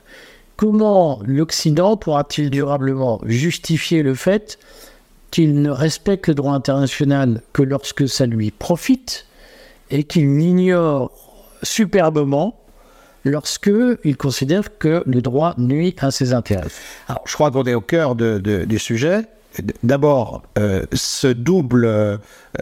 Comment 0.56 1.22
l'Occident 1.26 1.98
pourra-t-il 1.98 2.50
durablement 2.50 3.22
justifier 3.26 4.04
le 4.04 4.14
fait 4.14 4.60
qu'il 5.32 5.62
ne 5.62 5.70
respecte 5.70 6.28
le 6.28 6.36
droit 6.36 6.54
international 6.54 7.42
que 7.54 7.62
lorsque 7.62 8.10
ça 8.10 8.26
lui 8.26 8.52
profite 8.52 9.26
et 9.92 10.04
qu'il 10.04 10.38
l'ignore 10.38 11.12
superbement 11.64 12.60
lorsque 13.26 13.72
il 14.04 14.18
considère 14.18 14.78
que 14.78 15.04
le 15.06 15.22
droit 15.22 15.54
nuit 15.58 15.96
à 16.00 16.12
ses 16.12 16.34
intérêts. 16.34 16.68
Alors, 17.08 17.24
je 17.26 17.34
crois 17.34 17.52
qu'on 17.52 17.64
est 17.64 17.74
au 17.74 17.82
cœur 17.82 18.16
du 18.16 18.80
sujet. 18.80 19.26
D'abord, 19.84 20.44
euh, 20.58 20.86
ce 20.94 21.28
double 21.28 21.86
euh, 21.86 22.18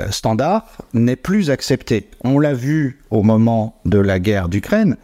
standard 0.10 0.66
n'est 0.94 1.18
plus 1.18 1.50
accepté. 1.50 2.10
On 2.24 2.40
l'a 2.40 2.54
vu 2.54 3.00
au 3.12 3.24
moment 3.24 3.80
de 3.86 4.00
la 4.00 4.20
guerre 4.20 4.48
d'Ukraine. 4.48 4.98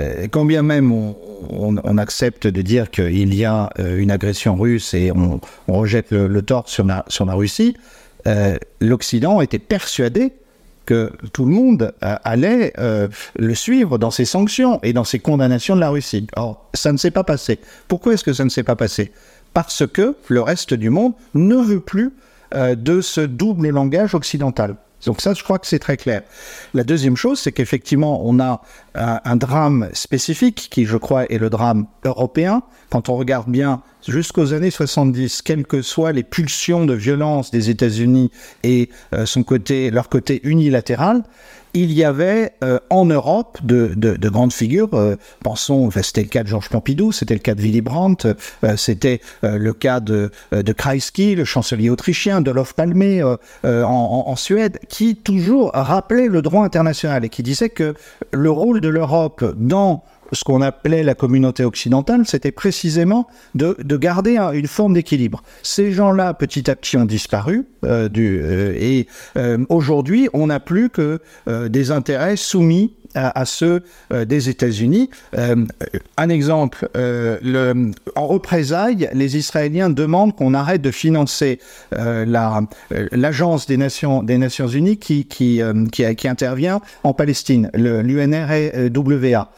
Euh, 0.00 0.26
quand 0.30 0.44
bien 0.44 0.62
même 0.62 0.92
on, 0.92 1.98
accepte 1.98 2.46
de 2.46 2.62
dire 2.62 2.90
qu'il 2.90 3.34
y 3.34 3.44
a 3.44 3.70
une 3.78 4.10
agression 4.10 4.56
russe 4.56 4.94
et 4.94 5.12
on, 5.12 5.40
rejette 5.68 6.10
le, 6.10 6.42
tort 6.42 6.68
sur 6.68 6.84
la, 6.84 7.04
sur 7.08 7.24
la 7.26 7.34
Russie, 7.34 7.76
l'Occident 8.80 9.40
était 9.40 9.58
persuadé 9.58 10.32
que 10.84 11.12
tout 11.32 11.44
le 11.44 11.52
monde 11.52 11.94
euh, 12.02 12.16
allait 12.24 12.72
euh, 12.78 13.08
le 13.36 13.54
suivre 13.54 13.98
dans 13.98 14.10
ses 14.10 14.24
sanctions 14.24 14.80
et 14.82 14.92
dans 14.92 15.04
ses 15.04 15.18
condamnations 15.18 15.74
de 15.74 15.80
la 15.80 15.90
Russie. 15.90 16.26
Or, 16.36 16.68
ça 16.74 16.92
ne 16.92 16.96
s'est 16.96 17.10
pas 17.10 17.24
passé. 17.24 17.58
Pourquoi 17.88 18.14
est-ce 18.14 18.24
que 18.24 18.32
ça 18.32 18.44
ne 18.44 18.50
s'est 18.50 18.62
pas 18.62 18.76
passé? 18.76 19.12
Parce 19.52 19.86
que 19.86 20.16
le 20.28 20.40
reste 20.40 20.74
du 20.74 20.90
monde 20.90 21.14
ne 21.34 21.56
veut 21.56 21.80
plus 21.80 22.12
euh, 22.54 22.74
de 22.74 23.00
ce 23.00 23.20
double 23.20 23.68
langage 23.68 24.14
occidental. 24.14 24.76
Donc 25.06 25.20
ça, 25.20 25.34
je 25.34 25.42
crois 25.42 25.58
que 25.58 25.66
c'est 25.66 25.78
très 25.78 25.96
clair. 25.96 26.22
La 26.72 26.84
deuxième 26.84 27.16
chose, 27.16 27.38
c'est 27.38 27.52
qu'effectivement, 27.52 28.26
on 28.26 28.40
a 28.40 28.62
un, 28.94 29.36
drame 29.36 29.88
spécifique 29.92 30.68
qui, 30.70 30.84
je 30.84 30.96
crois, 30.96 31.24
est 31.26 31.38
le 31.38 31.50
drame 31.50 31.86
européen. 32.04 32.62
Quand 32.90 33.08
on 33.08 33.16
regarde 33.16 33.48
bien 33.48 33.82
jusqu'aux 34.06 34.52
années 34.52 34.70
70, 34.70 35.42
quelles 35.42 35.66
que 35.66 35.82
soient 35.82 36.12
les 36.12 36.22
pulsions 36.22 36.86
de 36.86 36.94
violence 36.94 37.50
des 37.50 37.70
États-Unis 37.70 38.30
et 38.62 38.90
euh, 39.12 39.26
son 39.26 39.42
côté, 39.42 39.90
leur 39.90 40.08
côté 40.08 40.40
unilatéral, 40.44 41.22
il 41.76 41.90
y 41.92 42.04
avait 42.04 42.52
euh, 42.62 42.78
en 42.88 43.04
Europe 43.04 43.58
de, 43.64 43.94
de, 43.96 44.28
grandes 44.28 44.52
figures. 44.52 44.90
Euh, 44.94 45.16
pensons, 45.42 45.90
c'était 45.90 46.22
le 46.22 46.28
cas 46.28 46.44
de 46.44 46.48
Georges 46.48 46.68
Pompidou, 46.68 47.10
c'était 47.10 47.34
le 47.34 47.40
cas 47.40 47.56
de 47.56 47.60
Willy 47.60 47.80
Brandt, 47.80 48.28
c'était 48.76 49.20
le 49.42 49.72
cas 49.72 49.98
de, 49.98 50.30
de 50.52 50.72
Kreisky, 50.72 51.34
le 51.34 51.44
chancelier 51.44 51.90
autrichien, 51.90 52.40
de 52.40 52.52
Olof 52.52 52.74
Palme 52.74 53.02
en, 53.64 54.24
en, 54.26 54.36
Suède, 54.36 54.78
qui 54.88 55.16
toujours 55.16 55.72
rappelait 55.74 56.28
le 56.28 56.42
droit 56.42 56.64
international 56.64 57.24
et 57.24 57.28
qui 57.28 57.42
disait 57.42 57.70
que 57.70 57.94
le 58.32 58.50
rôle 58.52 58.80
de 58.84 58.90
l'Europe 58.90 59.54
dans 59.56 60.04
ce 60.32 60.44
qu'on 60.44 60.60
appelait 60.60 61.02
la 61.02 61.14
communauté 61.14 61.64
occidentale, 61.64 62.26
c'était 62.26 62.52
précisément 62.52 63.26
de, 63.54 63.74
garder 63.96 64.36
une 64.52 64.66
forme 64.66 64.94
d'équilibre. 64.94 65.42
Ces 65.62 65.92
gens-là, 65.92 66.34
petit 66.34 66.70
à 66.70 66.76
petit, 66.76 66.96
ont 66.96 67.04
disparu, 67.04 67.66
euh, 67.84 68.08
euh, 68.16 68.74
et 68.78 69.06
euh, 69.36 69.64
aujourd'hui, 69.68 70.28
on 70.34 70.48
n'a 70.48 70.60
plus 70.60 70.90
que 70.90 71.20
des 71.46 71.90
intérêts 71.90 72.36
soumis 72.36 72.94
à, 73.14 73.44
ceux 73.44 73.82
euh, 74.12 74.24
des 74.24 74.48
États-Unis. 74.48 75.10
Euh, 75.36 75.64
un 76.16 76.28
exemple, 76.28 76.88
euh, 76.96 77.92
en 78.16 78.26
représailles, 78.26 79.08
les 79.12 79.36
Israéliens 79.36 79.90
demandent 79.90 80.34
qu'on 80.34 80.54
arrête 80.54 80.82
de 80.82 80.90
financer 80.90 81.58
l'agence 81.92 83.66
des 83.66 83.76
Nations, 83.76 84.22
des 84.22 84.38
Unies 84.74 84.98
qui, 84.98 85.62
intervient 86.24 86.80
en 87.02 87.12
Palestine, 87.12 87.70
l'UNRWA. 87.74 89.50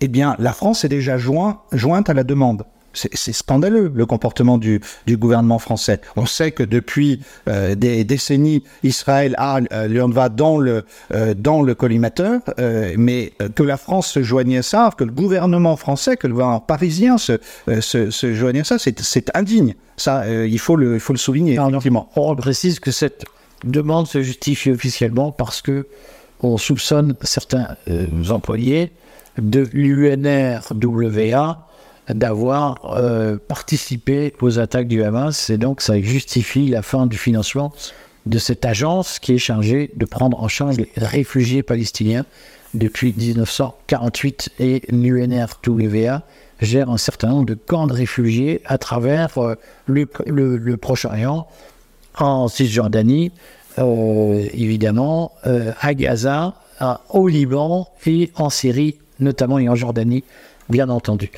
Eh 0.00 0.08
bien, 0.08 0.36
la 0.38 0.52
France 0.52 0.84
est 0.84 0.88
déjà 0.88 1.18
joint, 1.18 1.62
jointe 1.72 2.08
à 2.10 2.14
la 2.14 2.24
demande. 2.24 2.64
C'est 2.92 3.32
scandaleux 3.32 3.92
le 3.94 4.06
comportement 4.06 4.58
du, 4.58 4.80
du, 5.06 5.16
gouvernement 5.16 5.58
français. 5.58 6.00
On 6.16 6.26
sait 6.26 6.50
que 6.50 6.64
depuis 6.64 7.20
euh, 7.48 7.74
des 7.74 8.04
décennies, 8.04 8.64
Israël 8.82 9.34
a 9.38 9.60
euh, 9.72 10.06
va 10.08 10.28
dans 10.28 10.58
le 10.58 10.84
euh, 11.14 11.34
dans 11.34 11.62
le 11.62 11.74
collimateur, 11.74 12.40
euh, 12.58 12.94
mais 12.98 13.32
que 13.54 13.62
la 13.62 13.76
France 13.76 14.08
se 14.08 14.22
joigne 14.22 14.58
à 14.58 14.62
ça, 14.62 14.90
que 14.96 15.04
le 15.04 15.12
gouvernement 15.12 15.76
français, 15.76 16.16
que 16.16 16.26
le 16.26 16.32
gouvernement 16.32 16.60
parisien 16.60 17.16
se 17.18 17.38
se, 17.80 18.10
se 18.10 18.34
joigne 18.34 18.60
à 18.60 18.64
ça, 18.64 18.78
c'est 18.78 19.30
indigne. 19.36 19.74
Ça, 19.96 20.24
il 20.28 20.58
faut 20.58 20.76
le 20.76 20.94
il 20.94 21.00
faut 21.00 21.12
le 21.12 21.18
souligner. 21.18 21.58
on 22.16 22.36
précise 22.36 22.80
que 22.80 22.90
cette 22.90 23.24
demande 23.64 24.06
se 24.08 24.22
justifie 24.22 24.70
officiellement 24.70 25.30
parce 25.32 25.62
que 25.62 25.86
on 26.42 26.56
soupçonne 26.56 27.14
certains 27.22 27.76
employés 28.30 28.92
de 29.38 29.68
l'UNRWA 29.72 31.69
d'avoir 32.08 32.96
euh, 32.96 33.36
participé 33.36 34.34
aux 34.40 34.58
attaques 34.58 34.88
du 34.88 35.02
Hamas 35.02 35.50
et 35.50 35.58
donc 35.58 35.80
ça 35.80 36.00
justifie 36.00 36.68
la 36.68 36.82
fin 36.82 37.06
du 37.06 37.16
financement 37.16 37.72
de 38.26 38.38
cette 38.38 38.64
agence 38.64 39.18
qui 39.18 39.34
est 39.34 39.38
chargée 39.38 39.90
de 39.96 40.04
prendre 40.04 40.42
en 40.42 40.48
charge 40.48 40.76
les 40.76 40.90
réfugiés 40.96 41.62
palestiniens 41.62 42.24
depuis 42.74 43.14
1948 43.16 44.50
et 44.60 44.82
l'UNRWA 44.88 46.22
gère 46.60 46.90
un 46.90 46.98
certain 46.98 47.28
nombre 47.28 47.46
de 47.46 47.54
camps 47.54 47.86
de 47.86 47.92
réfugiés 47.92 48.60
à 48.66 48.78
travers 48.78 49.38
euh, 49.38 49.54
le, 49.86 50.76
Proche-Orient, 50.76 51.46
en 52.18 52.48
Cisjordanie, 52.48 53.32
euh, 53.78 54.46
évidemment, 54.52 55.32
à 55.80 55.94
Gaza, 55.94 56.54
au 57.08 57.28
Liban 57.28 57.88
et 58.06 58.30
en 58.36 58.50
Syrie, 58.50 58.98
notamment 59.20 59.58
et 59.58 59.68
en 59.68 59.74
Jordanie, 59.74 60.24
bien 60.68 60.88
entendu. 60.88 61.30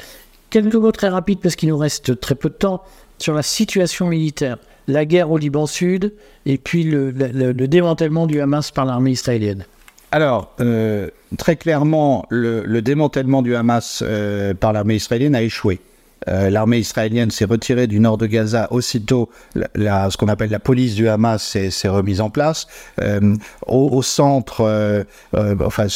Quelques 0.53 0.75
mots 0.75 0.93
très 0.93 1.09
rapides 1.09 1.38
parce 1.41 1.57
qu'il 1.57 1.71
nous 1.71 1.79
reste 1.79 2.21
très 2.21 2.35
peu 2.35 2.51
de 2.51 2.55
temps 2.55 2.83
sur 3.17 3.33
la 3.33 3.43
situation 3.43 4.07
militaire. 4.07 4.59
La 4.87 5.07
guerre 5.07 5.31
au 5.31 5.38
Liban 5.38 5.65
Sud 5.65 6.12
et 6.45 6.59
puis 6.59 6.85
le, 6.85 7.11
démantèlement 7.55 8.27
du 8.27 8.38
Hamas 8.38 8.71
par 8.71 8.85
l'armée 8.85 9.12
israélienne. 9.12 9.65
Alors, 10.11 10.55
euh, 10.61 11.09
très 11.38 11.57
clairement, 11.57 12.27
le, 12.29 12.83
démantèlement 12.83 13.41
du 13.41 13.57
Hamas 13.57 14.05
euh, 14.07 14.53
par 14.53 14.75
l'armée 14.75 14.97
israélienne 14.97 15.35
a 15.35 15.41
échoué. 15.41 15.81
Euh, 16.29 16.51
l'armée 16.51 16.79
israélienne 16.79 17.31
s'est 17.31 17.45
retirée 17.45 17.87
du 17.87 18.01
nord 18.01 18.19
de 18.19 18.27
Gaza 18.27 18.69
aussitôt 18.71 19.29
ce 19.55 20.17
qu'on 20.17 20.29
appelle 20.29 20.51
la 20.51 20.59
police 20.59 20.95
du 20.95 21.09
Hamas 21.09 21.43
s'est 21.43 21.89
remise 21.89 22.21
en 22.21 22.31
place. 22.31 22.67
Euh, 23.01 23.37
au, 23.67 24.03
centre, 24.03 24.61
euh, 24.63 25.05
enfin 25.33 25.87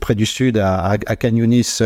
près 0.00 0.14
du 0.14 0.26
sud, 0.26 0.58
à, 0.58 0.96
à 1.06 1.16
Canyonis, 1.16 1.78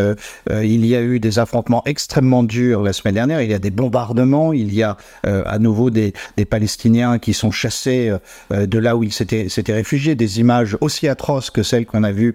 il 0.50 0.86
y 0.86 0.96
a 0.96 1.02
eu 1.02 1.20
des 1.20 1.38
affrontements 1.38 1.82
extrêmement 1.86 2.42
durs 2.42 2.82
la 2.82 2.92
semaine 2.92 3.14
dernière. 3.14 3.42
Il 3.42 3.50
y 3.50 3.54
a 3.54 3.58
des 3.58 3.70
bombardements, 3.70 4.52
il 4.52 4.74
y 4.74 4.82
a 4.82 4.96
à 5.24 5.58
nouveau 5.58 5.90
des, 5.90 6.12
des, 6.36 6.44
Palestiniens 6.44 7.18
qui 7.18 7.32
sont 7.32 7.50
chassés 7.50 8.12
de 8.50 8.78
là 8.78 8.96
où 8.96 9.02
ils 9.02 9.12
s'étaient 9.12 9.72
réfugiés. 9.72 10.14
Des 10.14 10.40
images 10.40 10.76
aussi 10.80 11.08
atroces 11.08 11.50
que 11.50 11.62
celles 11.62 11.86
qu'on 11.86 12.04
a 12.04 12.12
vues 12.12 12.34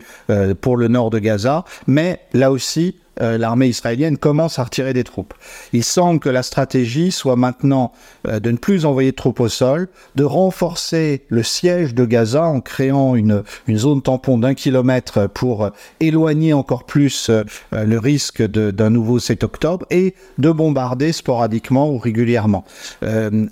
pour 0.62 0.78
le 0.78 0.88
nord 0.88 1.10
de 1.10 1.20
Gaza, 1.20 1.64
mais 1.88 2.20
là 2.34 2.52
aussi 2.52 2.96
euh, 3.22 3.38
l'armée 3.38 3.68
israélienne 3.68 4.18
commence 4.18 4.60
à 4.60 4.64
retirer 4.64 4.94
des 4.94 5.04
troupes. 5.04 5.34
Il 5.74 5.84
semble 5.84 6.20
que 6.20 6.30
la 6.30 6.44
stratégie 6.44 7.12
soit 7.12 7.36
maintenant 7.36 7.92
euh, 8.28 8.40
de 8.40 8.52
ne 8.52 8.58
plus 8.58 8.86
envoyer 8.86 9.12
de 9.12 9.16
troupes 9.16 9.40
au 9.40 9.48
sol, 9.48 9.88
de 10.16 10.24
renforcer 10.24 11.24
le 11.30 11.44
siège 11.44 11.94
de 11.94 12.06
Gaza 12.06 12.44
en 12.44 12.62
créant 12.62 13.16
une, 13.16 13.44
zone 13.72 14.02
tampon 14.02 14.38
d'un 14.38 14.54
kilomètre 14.54 15.28
pour 15.28 15.70
éloigner 16.00 16.54
encore 16.54 16.86
plus 16.86 17.30
euh, 17.30 17.44
le 17.72 18.00
risque 18.00 18.42
d'un 18.42 18.90
nouveau 18.90 19.20
7 19.20 19.44
octobre 19.44 19.86
et 19.90 20.16
de 20.38 20.52
bombarder 20.52 21.12
sporadiquement 21.12 21.90
ou 21.90 21.98
régulièrement. 21.98 22.64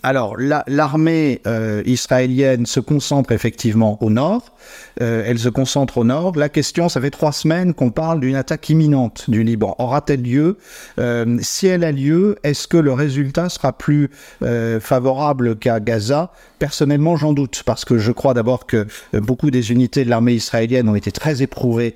alors 0.03 0.35
l'armée 0.37 1.41
israélienne 1.85 2.65
se 2.65 2.79
concentre 2.79 3.31
effectivement 3.31 3.97
au 4.01 4.09
nord, 4.09 4.53
elle 4.99 5.39
se 5.39 5.49
concentre 5.49 5.97
au 5.99 6.03
nord. 6.03 6.35
La 6.35 6.49
question, 6.49 6.89
ça 6.89 7.01
fait 7.01 7.09
trois 7.09 7.31
semaines 7.31 7.73
qu'on 7.73 7.91
parle 7.91 8.19
d'une 8.19 8.35
attaque 8.35 8.69
imminente 8.69 9.29
du 9.29 9.43
Liban 9.53 9.75
aura-t-elle 9.77 10.23
lieu? 10.23 10.57
Euh, 10.99 11.37
Si 11.41 11.67
elle 11.67 11.83
a 11.83 11.91
lieu, 11.91 12.37
est-ce 12.43 12.67
que 12.67 12.77
le 12.77 12.91
résultat 12.91 13.49
sera 13.49 13.71
plus 13.73 14.09
euh, 14.41 14.79
favorable 14.79 15.57
qu'à 15.57 15.79
Gaza? 15.79 16.31
Personnellement, 16.57 17.15
j'en 17.17 17.33
doute, 17.33 17.63
parce 17.65 17.85
que 17.85 17.97
je 17.99 18.11
crois 18.11 18.33
d'abord 18.33 18.65
que 18.65 18.87
euh, 19.13 19.19
beaucoup 19.19 19.51
des 19.51 19.71
unités 19.71 20.05
de 20.05 20.09
l'armée 20.09 20.33
israélienne 20.33 20.89
ont 20.89 20.95
été 20.95 21.11
très 21.11 21.41
éprouvées 21.41 21.95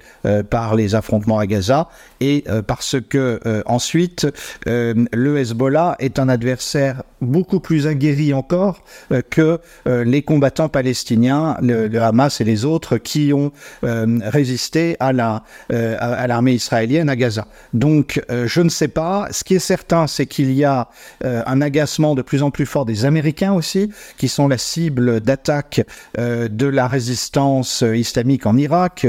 par 0.50 0.76
les 0.76 0.94
affrontements 0.94 1.40
à 1.40 1.48
Gaza, 1.48 1.90
et 2.20 2.44
parce 2.68 2.98
que 3.10 3.40
ensuite, 3.66 4.28
le 4.66 5.38
Hezbollah 5.38 5.96
est 6.00 6.20
un 6.20 6.30
adversaire 6.30 7.04
beaucoup 7.22 7.60
plus 7.60 7.88
aguerri 7.88 8.34
encore 8.34 8.84
que 9.30 9.60
les 9.86 10.22
combattants 10.22 10.70
palestiniens, 10.70 11.58
le, 11.62 12.02
Hamas 12.02 12.42
et 12.42 12.44
les 12.44 12.66
autres, 12.66 12.98
qui 12.98 13.32
ont 13.34 13.52
résisté 13.84 14.98
à 15.00 15.14
l'armée 15.14 16.54
israélienne 16.54 17.10
à 17.10 17.16
Gaza. 17.16 17.47
Donc, 17.74 18.24
euh, 18.30 18.48
je 18.48 18.62
ne 18.62 18.70
sais 18.70 18.88
pas. 18.88 19.28
Ce 19.32 19.44
qui 19.44 19.56
est 19.56 19.60
certain, 19.60 20.08
c'est 20.08 20.26
qu'il 20.26 20.52
y 20.54 20.64
a 20.64 20.90
euh, 21.24 21.44
un 21.46 21.62
agacement 21.62 22.16
de 22.16 22.22
plus 22.22 22.44
en 22.44 22.52
plus 22.52 22.66
fort 22.66 22.86
des 22.86 23.06
Américains 23.06 23.54
aussi, 23.54 23.92
qui 24.18 24.28
sont 24.28 24.48
la 24.48 24.58
cible 24.58 25.22
d'attaque 25.22 25.86
euh, 26.18 26.48
de 26.48 26.68
la 26.68 26.88
résistance 26.88 27.84
islamique 27.94 28.46
en 28.46 28.58
Irak 28.58 29.08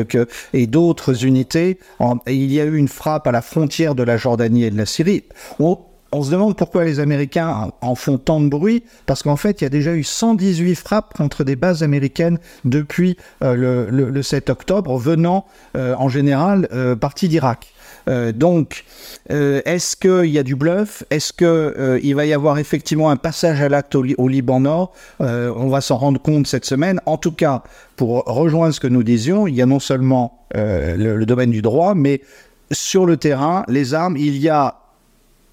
et 0.53 0.67
d'autres 0.67 1.25
unités. 1.25 1.79
il 2.27 2.53
y 2.53 2.61
a 2.61 2.65
eu 2.65 2.77
une 2.77 2.89
frappe 2.89 3.27
à 3.27 3.33
la 3.33 3.43
frontière 3.43 3.95
de 3.95 4.03
la 4.03 4.17
Jordanie 4.17 4.65
et 4.65 4.71
de 4.71 4.77
la 4.77 4.87
Syrie. 4.87 5.25
On, 5.59 5.79
se 6.23 6.31
demande 6.31 6.57
pourquoi 6.57 6.85
les 6.85 7.01
Américains 7.01 7.71
en 7.81 7.95
font 7.95 8.17
tant 8.17 8.41
de 8.41 8.49
bruit, 8.49 8.83
parce 9.07 9.23
qu'en 9.23 9.37
fait, 9.37 9.61
il 9.61 9.65
y 9.65 9.67
a 9.67 9.71
déjà 9.71 9.95
eu 9.95 10.03
118 10.03 10.75
frappes 10.75 11.15
contre 11.15 11.45
des 11.45 11.55
bases 11.55 11.83
américaines 11.83 12.39
depuis 12.65 13.17
le, 13.43 13.89
le, 13.91 14.23
7 14.23 14.49
octobre, 14.49 14.97
venant 14.97 15.45
en 15.75 16.09
général 16.09 16.69
partie 17.01 17.29
d'Irak. 17.29 17.75
Euh, 18.09 18.33
donc, 18.33 18.85
euh, 19.31 19.61
est-ce 19.65 19.97
qu'il 19.97 20.31
y 20.31 20.39
a 20.39 20.43
du 20.43 20.57
bluff? 20.57 21.05
Est-ce 21.11 21.33
qu'il 21.33 21.47
euh, 21.47 22.15
va 22.15 22.27
y 22.27 22.33
avoir 22.33 22.59
effectivement 22.59 23.11
un 23.11 23.17
passage 23.17 23.61
à 23.61 23.69
l'acte 23.69 23.95
au, 23.95 24.03
Liban 24.03 24.61
Nord? 24.61 24.93
On 25.21 25.69
va 25.69 25.81
s'en 25.81 25.97
rendre 25.97 26.21
compte 26.21 26.47
cette 26.47 26.65
semaine. 26.65 27.01
En 27.07 27.17
tout 27.17 27.33
cas, 27.33 27.63
pour 27.97 28.25
rejoindre 28.25 28.75
ce 28.75 28.81
que 28.81 28.87
nous 28.87 29.03
disions, 29.03 29.47
il 29.47 29.55
y 29.55 29.63
a 29.63 29.67
non 29.67 29.81
seulement 29.81 30.47
le, 30.55 31.25
domaine 31.25 31.51
du 31.51 31.63
droit, 31.63 31.95
mais 31.95 32.23
sur 32.71 33.07
le 33.07 33.17
terrain, 33.17 33.65
les 33.69 33.95
armes, 33.95 34.17
il 34.17 34.37
y 34.39 34.49
a 34.49 34.77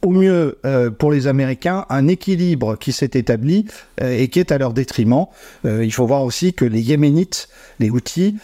au 0.06 0.12
mieux 0.12 0.60
euh, 0.66 0.92
pour 0.92 1.12
les 1.12 1.28
Américains 1.28 1.86
un 1.90 2.08
équilibre 2.08 2.78
qui 2.78 2.92
s'est 2.92 3.12
établi 3.14 3.66
euh, 4.02 4.18
et 4.18 4.28
qui 4.28 4.40
est 4.40 4.52
à 4.52 4.58
leur 4.58 4.72
détriment. 4.72 5.26
Euh, 5.66 5.84
il 5.84 5.92
faut 5.92 6.06
voir 6.06 6.24
aussi 6.24 6.54
que 6.54 6.64
les 6.64 6.82
Yéménites, 6.82 7.50
les 7.80 7.90
Houthis, 7.90 8.36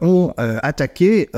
ont 0.00 0.32
attaqué 0.36 1.30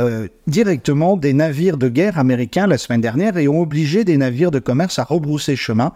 directement 0.46 1.16
des 1.16 1.32
navires 1.32 1.76
de 1.76 1.88
guerre 1.88 2.18
américains 2.18 2.66
la 2.66 2.78
semaine 2.78 3.00
dernière 3.00 3.36
et 3.36 3.48
ont 3.48 3.60
obligé 3.60 4.04
des 4.04 4.16
navires 4.16 4.50
de 4.50 4.58
commerce 4.58 4.98
à 4.98 5.04
rebrousser 5.04 5.56
chemin. 5.56 5.92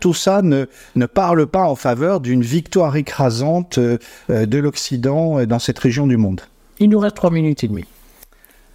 tout 0.00 0.14
ça 0.14 0.42
ne, 0.42 0.66
ne 0.94 1.06
parle 1.06 1.46
pas 1.46 1.64
en 1.64 1.74
faveur 1.74 2.20
d'une 2.20 2.42
victoire 2.42 2.96
écrasante 2.96 3.78
de 3.78 4.58
l'Occident 4.58 5.44
dans 5.44 5.58
cette 5.58 5.78
région 5.78 6.06
du 6.06 6.16
monde. 6.16 6.40
Il 6.78 6.90
nous 6.90 6.98
reste 6.98 7.16
trois 7.16 7.30
minutes 7.30 7.64
et 7.64 7.68
demie. 7.68 7.84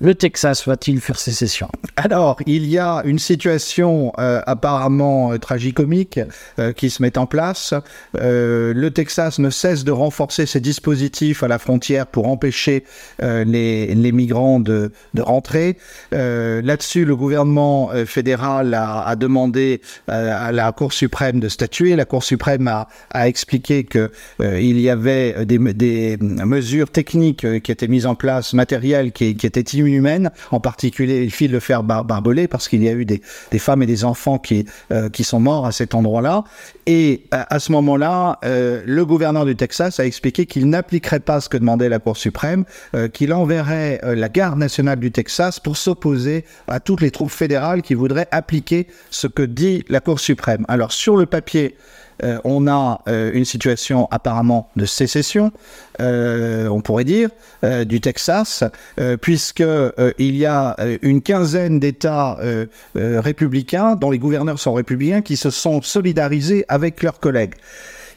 Le 0.04 0.16
Texas 0.16 0.68
va-t-il 0.68 1.00
faire 1.00 1.20
sécession? 1.20 1.70
Alors, 1.96 2.38
il 2.48 2.66
y 2.66 2.80
a 2.80 3.04
une 3.06 3.20
situation 3.20 4.12
euh, 4.18 4.42
apparemment 4.48 5.32
euh, 5.32 5.38
tragicomique 5.38 6.20
euh, 6.58 6.74
qui 6.74 6.90
se 6.90 7.04
met 7.04 7.20
en 7.20 7.28
place. 7.28 7.76
le 8.16 8.90
Texas 8.90 9.38
ne 9.38 9.52
cesse 9.52 9.84
de 9.84 9.92
renforcer 9.92 10.48
ses 10.48 10.60
dispositifs 10.60 11.44
à 11.44 11.48
la 11.48 11.60
frontière 11.60 12.08
pour 12.08 12.28
empêcher 12.28 12.84
les, 13.20 14.12
migrants 14.12 14.60
de, 14.60 14.92
rentrer. 15.20 15.78
Là-dessus, 16.12 17.06
le 17.06 17.16
gouvernement 17.16 17.92
fédéral 18.06 18.74
a, 18.74 19.16
demandé 19.16 19.82
à 20.08 20.52
la 20.52 20.72
Cour 20.72 20.94
suprême 20.94 21.40
de 21.40 21.50
statuer. 21.50 21.96
La 21.96 22.06
Cour 22.06 22.24
suprême 22.24 22.68
a, 22.68 22.88
expliqué 23.28 23.84
que 23.84 24.12
il 24.40 24.80
y 24.80 24.90
avait 24.90 25.46
des, 25.46 25.60
mesures 26.20 26.90
techniques 26.90 27.62
qui 27.62 27.72
étaient 27.72 27.88
mises 27.88 28.06
en 28.06 28.16
place, 28.16 28.54
matérielles 28.54 29.12
qui, 29.12 29.36
qui 29.36 29.46
étaient 29.46 29.64
humaine, 29.92 30.32
en 30.52 30.60
particulier 30.60 31.22
les 31.22 31.30
filles 31.30 31.50
de 31.50 31.60
fer 31.60 31.84
bar 31.84 32.06
barbelé, 32.06 32.48
parce 32.48 32.68
qu'il 32.68 32.84
y 32.84 32.90
a 32.90 32.94
eu 32.94 33.06
des, 33.06 33.22
femmes 33.60 33.84
et 33.84 33.86
des 33.86 34.06
enfants 34.06 34.38
qui, 34.38 34.66
euh, 34.92 35.10
qui 35.10 35.24
sont 35.24 35.40
morts 35.40 35.66
à 35.66 35.72
cet 35.72 35.96
endroit-là. 35.96 36.44
Et 36.86 37.24
à, 37.32 37.60
ce 37.60 37.72
moment-là, 37.72 38.40
euh, 38.44 38.82
le 38.86 39.06
gouverneur 39.06 39.46
du 39.46 39.56
Texas 39.56 40.00
a 40.00 40.06
expliqué 40.06 40.46
qu'il 40.46 40.68
n'appliquerait 40.68 41.20
pas 41.20 41.42
ce 41.42 41.50
que 41.50 41.58
demandait 41.58 41.90
la 41.90 42.00
Cour 42.00 42.18
suprême, 42.18 42.66
euh, 42.96 43.08
qu'il 43.08 43.34
enverrait 43.34 44.02
la 44.04 44.30
garde 44.30 44.58
nationale 44.58 45.00
du 45.00 45.12
Texas 45.12 45.60
pour 45.60 45.78
s'opposer 45.78 46.46
à 46.68 46.80
toutes 46.80 47.02
les 47.02 47.12
troupes 47.12 47.32
fédérales 47.32 47.82
qui 47.82 47.94
voudraient 47.94 48.28
appliquer 48.32 48.88
ce 49.10 49.28
que 49.28 49.44
dit 49.44 49.84
la 49.90 50.00
Cour 50.00 50.20
suprême. 50.20 50.66
Alors 50.68 50.92
sur 50.92 51.18
le 51.18 51.26
papier, 51.26 51.76
euh, 52.24 52.40
on 52.44 52.68
a 52.68 53.02
euh, 53.08 53.32
une 53.34 53.46
situation 53.46 54.08
apparemment 54.12 54.70
de 54.76 54.86
sécession, 54.86 55.52
euh, 56.00 56.68
on 56.68 56.82
pourrait 56.82 57.04
dire, 57.04 57.30
du 57.86 58.02
Texas, 58.02 58.64
puisque 59.22 59.64
il 60.18 60.36
y 60.36 60.46
a 60.46 60.76
une 61.02 61.22
quinzaine 61.22 61.80
d'États 61.80 62.38
républicains 62.96 63.96
dont 63.96 64.10
les 64.10 64.18
gouverneurs 64.18 64.60
sont 64.60 64.74
républicains 64.74 65.22
qui 65.22 65.38
se 65.38 65.50
sont 65.52 65.82
solidarisés 65.82 66.66
avec 66.68 67.04
leurs 67.04 67.20
collègues. 67.20 67.54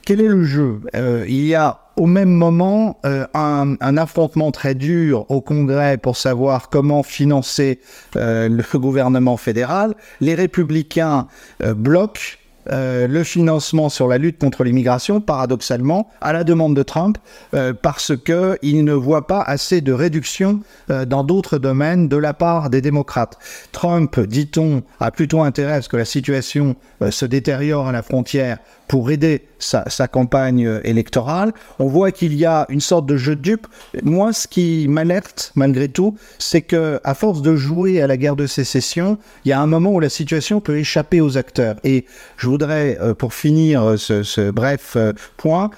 Quel 0.07 0.21
est 0.21 0.29
le 0.29 0.45
jeu? 0.45 0.81
Il 0.95 1.45
y 1.45 1.55
a 1.55 1.81
au 1.97 2.07
même 2.07 2.31
moment 2.31 2.99
un, 3.05 3.77
un, 3.81 3.97
affrontement 3.97 4.51
très 4.51 4.75
dur 4.75 5.31
au 5.31 5.40
Congrès 5.40 5.99
pour 5.99 6.17
savoir 6.17 6.71
comment 6.71 7.03
financer 7.03 7.81
le 8.14 8.79
gouvernement 8.79 9.37
fédéral. 9.37 9.95
Les 10.21 10.35
républicains 10.35 11.27
bloquent 11.61 12.38
euh, 12.70 13.07
le 13.07 13.24
financement 13.24 13.88
sur 13.88 14.09
la 14.09 14.18
lutte 14.18 14.38
contre 14.38 14.64
l'immigration, 14.64 15.20
paradoxalement, 15.20 16.09
à 16.20 16.33
la 16.33 16.44
demande 16.44 16.74
de 16.77 16.83
Trump, 16.83 17.18
euh, 17.55 17.72
parce 17.72 18.12
qu'il 18.16 18.85
ne 18.85 18.92
voit 18.92 19.27
pas 19.27 19.42
assez 19.42 19.81
de 19.81 19.92
réduction 19.92 20.61
euh, 20.90 21.05
dans 21.05 21.24
d'autres 21.24 21.59
domaines 21.59 22.09
de 22.09 22.16
la 22.16 22.35
part 22.35 22.70
des 22.70 22.81
démocrates. 22.81 23.38
Trump, 23.72 24.18
dit-on, 24.20 24.83
a 25.00 25.11
plutôt 25.11 25.42
intérêt 25.42 25.74
à 25.74 25.83
ce 25.83 25.88
que 25.88 25.96
la 25.96 26.05
situation 26.05 26.77
se 27.11 27.27
détériore 27.27 27.88
à 27.88 27.92
la 27.92 28.03
frontière 28.03 28.59
pour 28.88 29.11
aider 29.11 29.42
sa, 29.59 29.85
campagne 30.09 30.81
électorale. 30.85 31.53
On 31.79 31.87
voit 31.87 32.12
qu'il 32.12 32.35
y 32.35 32.44
a 32.44 32.66
une 32.68 32.81
sorte 32.81 33.07
de 33.07 33.16
jeu 33.16 33.35
de 33.35 33.40
dupe. 33.40 33.66
Moi, 34.03 34.33
ce 34.33 34.47
qui 34.47 34.87
m'alerte, 34.88 35.53
malgré 35.55 35.88
tout, 35.88 36.16
c'est 36.38 36.62
que 36.62 37.01
à 37.03 37.14
force 37.14 37.42
de 37.42 37.57
jouer 37.57 38.03
à 38.03 38.07
la 38.07 38.16
guerre 38.16 38.37
de 38.37 38.47
sécession, 38.47 39.18
il 39.44 39.49
y 39.49 39.53
a 39.53 39.61
un 39.61 39.66
moment 39.66 39.92
où 39.92 40.01
la 40.01 40.09
situation 40.09 40.61
peut 40.61 40.79
échapper 40.79 41.20
aux 41.20 41.38
acteurs. 41.38 41.77
Et 41.85 42.05
je 42.37 42.49
voudrais, 42.49 42.99
euh, 43.01 43.14
pour 43.14 43.35
finir 43.35 43.83
euh, 43.83 43.97
ce, 43.97 44.51
bref 44.51 44.94
euh, 44.97 45.12
point, 45.37 45.70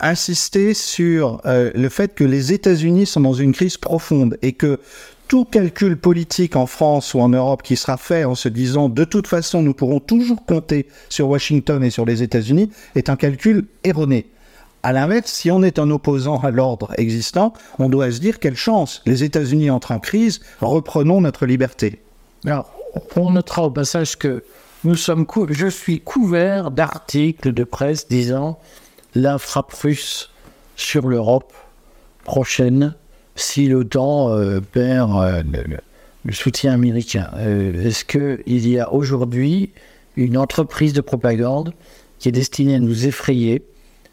insister 0.00 0.74
sur 0.74 1.40
le 1.44 1.88
fait 1.88 2.14
que 2.14 2.24
les 2.24 2.52
États-Unis 2.52 3.06
sont 3.06 3.20
dans 3.20 3.32
une 3.32 3.52
crise 3.52 3.76
profonde 3.76 4.38
et 4.42 4.52
que 4.52 4.78
tout 5.32 5.46
calcul 5.46 5.96
politique 5.96 6.56
en 6.56 6.66
France 6.66 7.14
ou 7.14 7.20
en 7.20 7.30
Europe 7.30 7.62
qui 7.62 7.76
sera 7.76 7.96
fait 7.96 8.24
en 8.26 8.34
se 8.34 8.50
disant 8.50 8.90
de 8.90 9.02
toute 9.02 9.26
façon 9.26 9.62
nous 9.62 9.72
pourrons 9.72 9.98
toujours 9.98 10.44
compter 10.44 10.88
sur 11.08 11.26
Washington 11.26 11.82
et 11.82 11.88
sur 11.88 12.04
les 12.04 12.22
États-Unis 12.22 12.68
est 12.96 13.08
un 13.08 13.16
calcul 13.16 13.66
erroné. 13.82 14.26
À 14.82 14.92
l'inverse, 14.92 15.32
si 15.32 15.50
on 15.50 15.62
est 15.62 15.78
un 15.78 15.90
opposant 15.90 16.38
à 16.40 16.50
l'ordre 16.50 16.92
existant, 16.98 17.54
on 17.78 17.88
doit 17.88 18.12
se 18.12 18.18
dire 18.18 18.40
quelle 18.40 18.56
chance, 18.56 19.00
les 19.06 19.24
États-Unis 19.24 19.70
entrent 19.70 19.92
en 19.92 20.00
crise, 20.00 20.42
reprenons 20.60 21.22
notre 21.22 21.46
liberté. 21.46 22.02
Alors, 22.44 22.70
on 23.16 23.30
notera 23.30 23.62
au 23.62 23.70
passage 23.70 24.18
que 24.18 24.44
nous 24.84 24.96
sommes 24.96 25.24
je 25.48 25.68
suis 25.68 26.02
couvert 26.02 26.70
d'articles 26.70 27.54
de 27.54 27.64
presse 27.64 28.06
disant 28.06 28.58
la 29.14 29.38
frappe 29.38 29.72
russe 29.72 30.30
sur 30.76 31.08
l'Europe 31.08 31.54
prochaine 32.24 32.94
si 33.36 33.68
l'OTAN 33.68 34.30
euh, 34.30 34.60
perd 34.60 35.10
euh, 35.16 35.42
le, 36.24 36.32
soutien 36.32 36.72
américain. 36.72 37.30
Euh, 37.36 37.84
est-ce 37.84 38.04
qu'il 38.04 38.68
y 38.68 38.78
a 38.78 38.92
aujourd'hui 38.92 39.70
une 40.16 40.36
entreprise 40.36 40.92
de 40.92 41.00
propagande 41.00 41.72
qui 42.18 42.28
est 42.28 42.32
destinée 42.32 42.76
à 42.76 42.78
nous 42.78 43.06
effrayer 43.06 43.62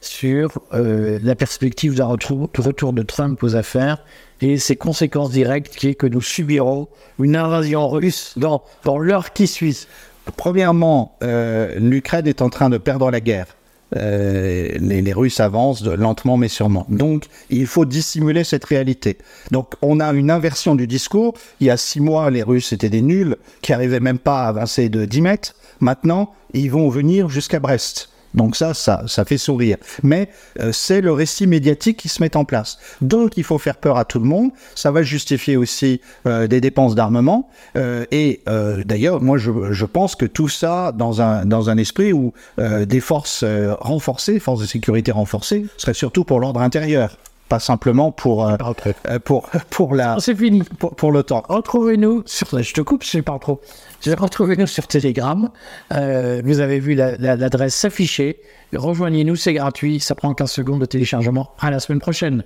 sur 0.02 0.62
la 0.72 1.36
perspective 1.36 1.94
d'un 1.94 2.06
retour, 2.06 2.94
de 2.94 3.02
Trump 3.04 3.44
aux 3.44 3.58
affaires 3.58 4.02
et 4.40 4.58
ses 4.58 4.78
conséquences 4.78 5.32
directes 5.32 5.76
qui 5.76 5.90
est 5.90 5.96
que 5.96 6.08
nous 6.08 6.22
subirons 6.22 6.88
une 7.20 7.36
invasion 7.36 7.90
russe 7.90 8.34
dans, 8.38 8.64
dans 8.86 8.98
l'heure 8.98 9.34
qui 9.34 9.46
suit? 9.46 9.88
Premièrement, 10.38 11.18
l'Ukraine 11.22 12.28
est 12.28 12.42
en 12.42 12.50
train 12.50 12.70
de 12.70 12.78
perdre 12.78 13.12
la 13.12 13.20
guerre. 13.20 13.48
Euh, 13.96 14.78
les, 14.80 15.14
Russes 15.14 15.40
avancent 15.40 15.84
lentement 15.84 16.38
mais 16.38 16.48
sûrement. 16.48 16.86
Donc, 16.90 17.26
il 17.50 17.66
faut 17.66 17.86
dissimuler 17.86 18.44
cette 18.44 18.66
réalité. 18.66 19.18
Donc, 19.52 19.74
on 19.82 20.00
a 20.00 20.12
une 20.14 20.30
inversion 20.30 20.76
du 20.76 20.88
discours. 20.88 21.34
Il 21.60 21.68
y 21.68 21.70
a 21.70 21.78
six 21.78 22.00
mois, 22.00 22.30
les 22.30 22.44
Russes 22.44 22.72
étaient 22.74 22.90
des 22.90 23.02
nuls 23.02 23.36
qui 23.62 23.74
arrivaient 23.74 24.00
même 24.00 24.20
pas 24.20 24.44
à 24.44 24.50
avancer 24.50 24.90
de 24.90 25.06
10 25.06 25.22
mètres. 25.22 25.56
Maintenant, 25.80 26.34
ils 26.54 26.72
vont 26.72 26.90
venir 26.90 27.30
jusqu'à 27.30 27.60
Brest. 27.60 28.10
Donc 28.34 28.56
ça, 28.56 28.74
ça, 28.74 29.04
ça 29.08 29.26
fait 29.26 29.38
sourire. 29.38 29.78
Mais 30.04 30.30
euh, 30.60 30.72
c'est 30.72 31.02
le 31.02 31.12
récit 31.12 31.48
médiatique 31.48 31.98
qui 31.98 32.10
se 32.10 32.22
met 32.22 32.36
en 32.38 32.46
place. 32.46 32.78
Donc 33.02 33.38
il 33.38 33.44
faut 33.44 33.58
faire 33.58 33.78
peur 33.78 33.98
à 33.98 34.06
tout 34.06 34.20
le 34.20 34.26
monde. 34.26 34.52
Ça 34.76 34.92
va 34.92 35.04
justifier 35.04 35.58
aussi 35.58 36.02
euh, 36.28 36.48
des 36.48 36.62
dépenses 36.62 36.96
d'armement. 36.96 37.50
Euh, 37.76 38.06
et 38.12 38.42
d'ailleurs, 38.86 39.22
moi, 39.22 39.38
je, 39.38 39.52
je, 39.72 39.86
pense 39.86 40.16
que 40.16 40.26
tout 40.26 40.50
ça, 40.50 40.92
dans 40.92 41.22
un, 41.22 41.46
dans 41.46 41.70
un 41.70 41.78
esprit 41.78 42.14
où 42.14 42.34
des 42.58 43.00
forces 43.00 43.44
renforcées, 43.80 44.40
forces 44.40 44.62
de 44.62 44.66
sécurité 44.66 45.12
renforcées, 45.12 45.66
serait 45.78 45.94
surtout 45.94 46.24
pour 46.24 46.40
l'ordre 46.40 46.62
intérieur 46.62 47.18
pas 47.50 47.60
simplement 47.60 48.12
pour 48.12 48.48
euh, 48.48 48.56
pour 49.26 49.50
pour 49.70 49.96
la 49.96 50.18
c'est 50.20 50.36
fini 50.36 50.64
pour, 50.78 50.96
pour 50.96 51.12
l'OTAN. 51.12 51.44
Retrouvez-nous 51.50 52.24
sur 52.26 52.48
je 52.62 52.74
te 52.74 52.82
coupe, 52.82 53.04
je 53.04 53.20
parle 53.20 53.40
trop. 53.40 53.60
Retrouvez-nous 54.06 54.68
sur 54.68 54.88
Telegram. 54.88 55.50
Euh, 55.92 56.42
vous 56.46 56.60
avez 56.60 56.80
vu 56.80 56.94
l'adresse 56.94 57.60
la, 57.60 57.70
s'afficher. 57.70 58.40
Rejoignez-nous, 58.74 59.36
c'est 59.36 59.54
gratuit. 59.54 60.00
Ça 60.00 60.16
prend 60.16 60.34
15 60.34 60.52
secondes 60.52 60.82
de 60.82 60.86
téléchargement. 60.86 61.52
À 61.60 61.72
la 61.72 61.80
semaine 61.80 62.00
prochaine. 62.00 62.44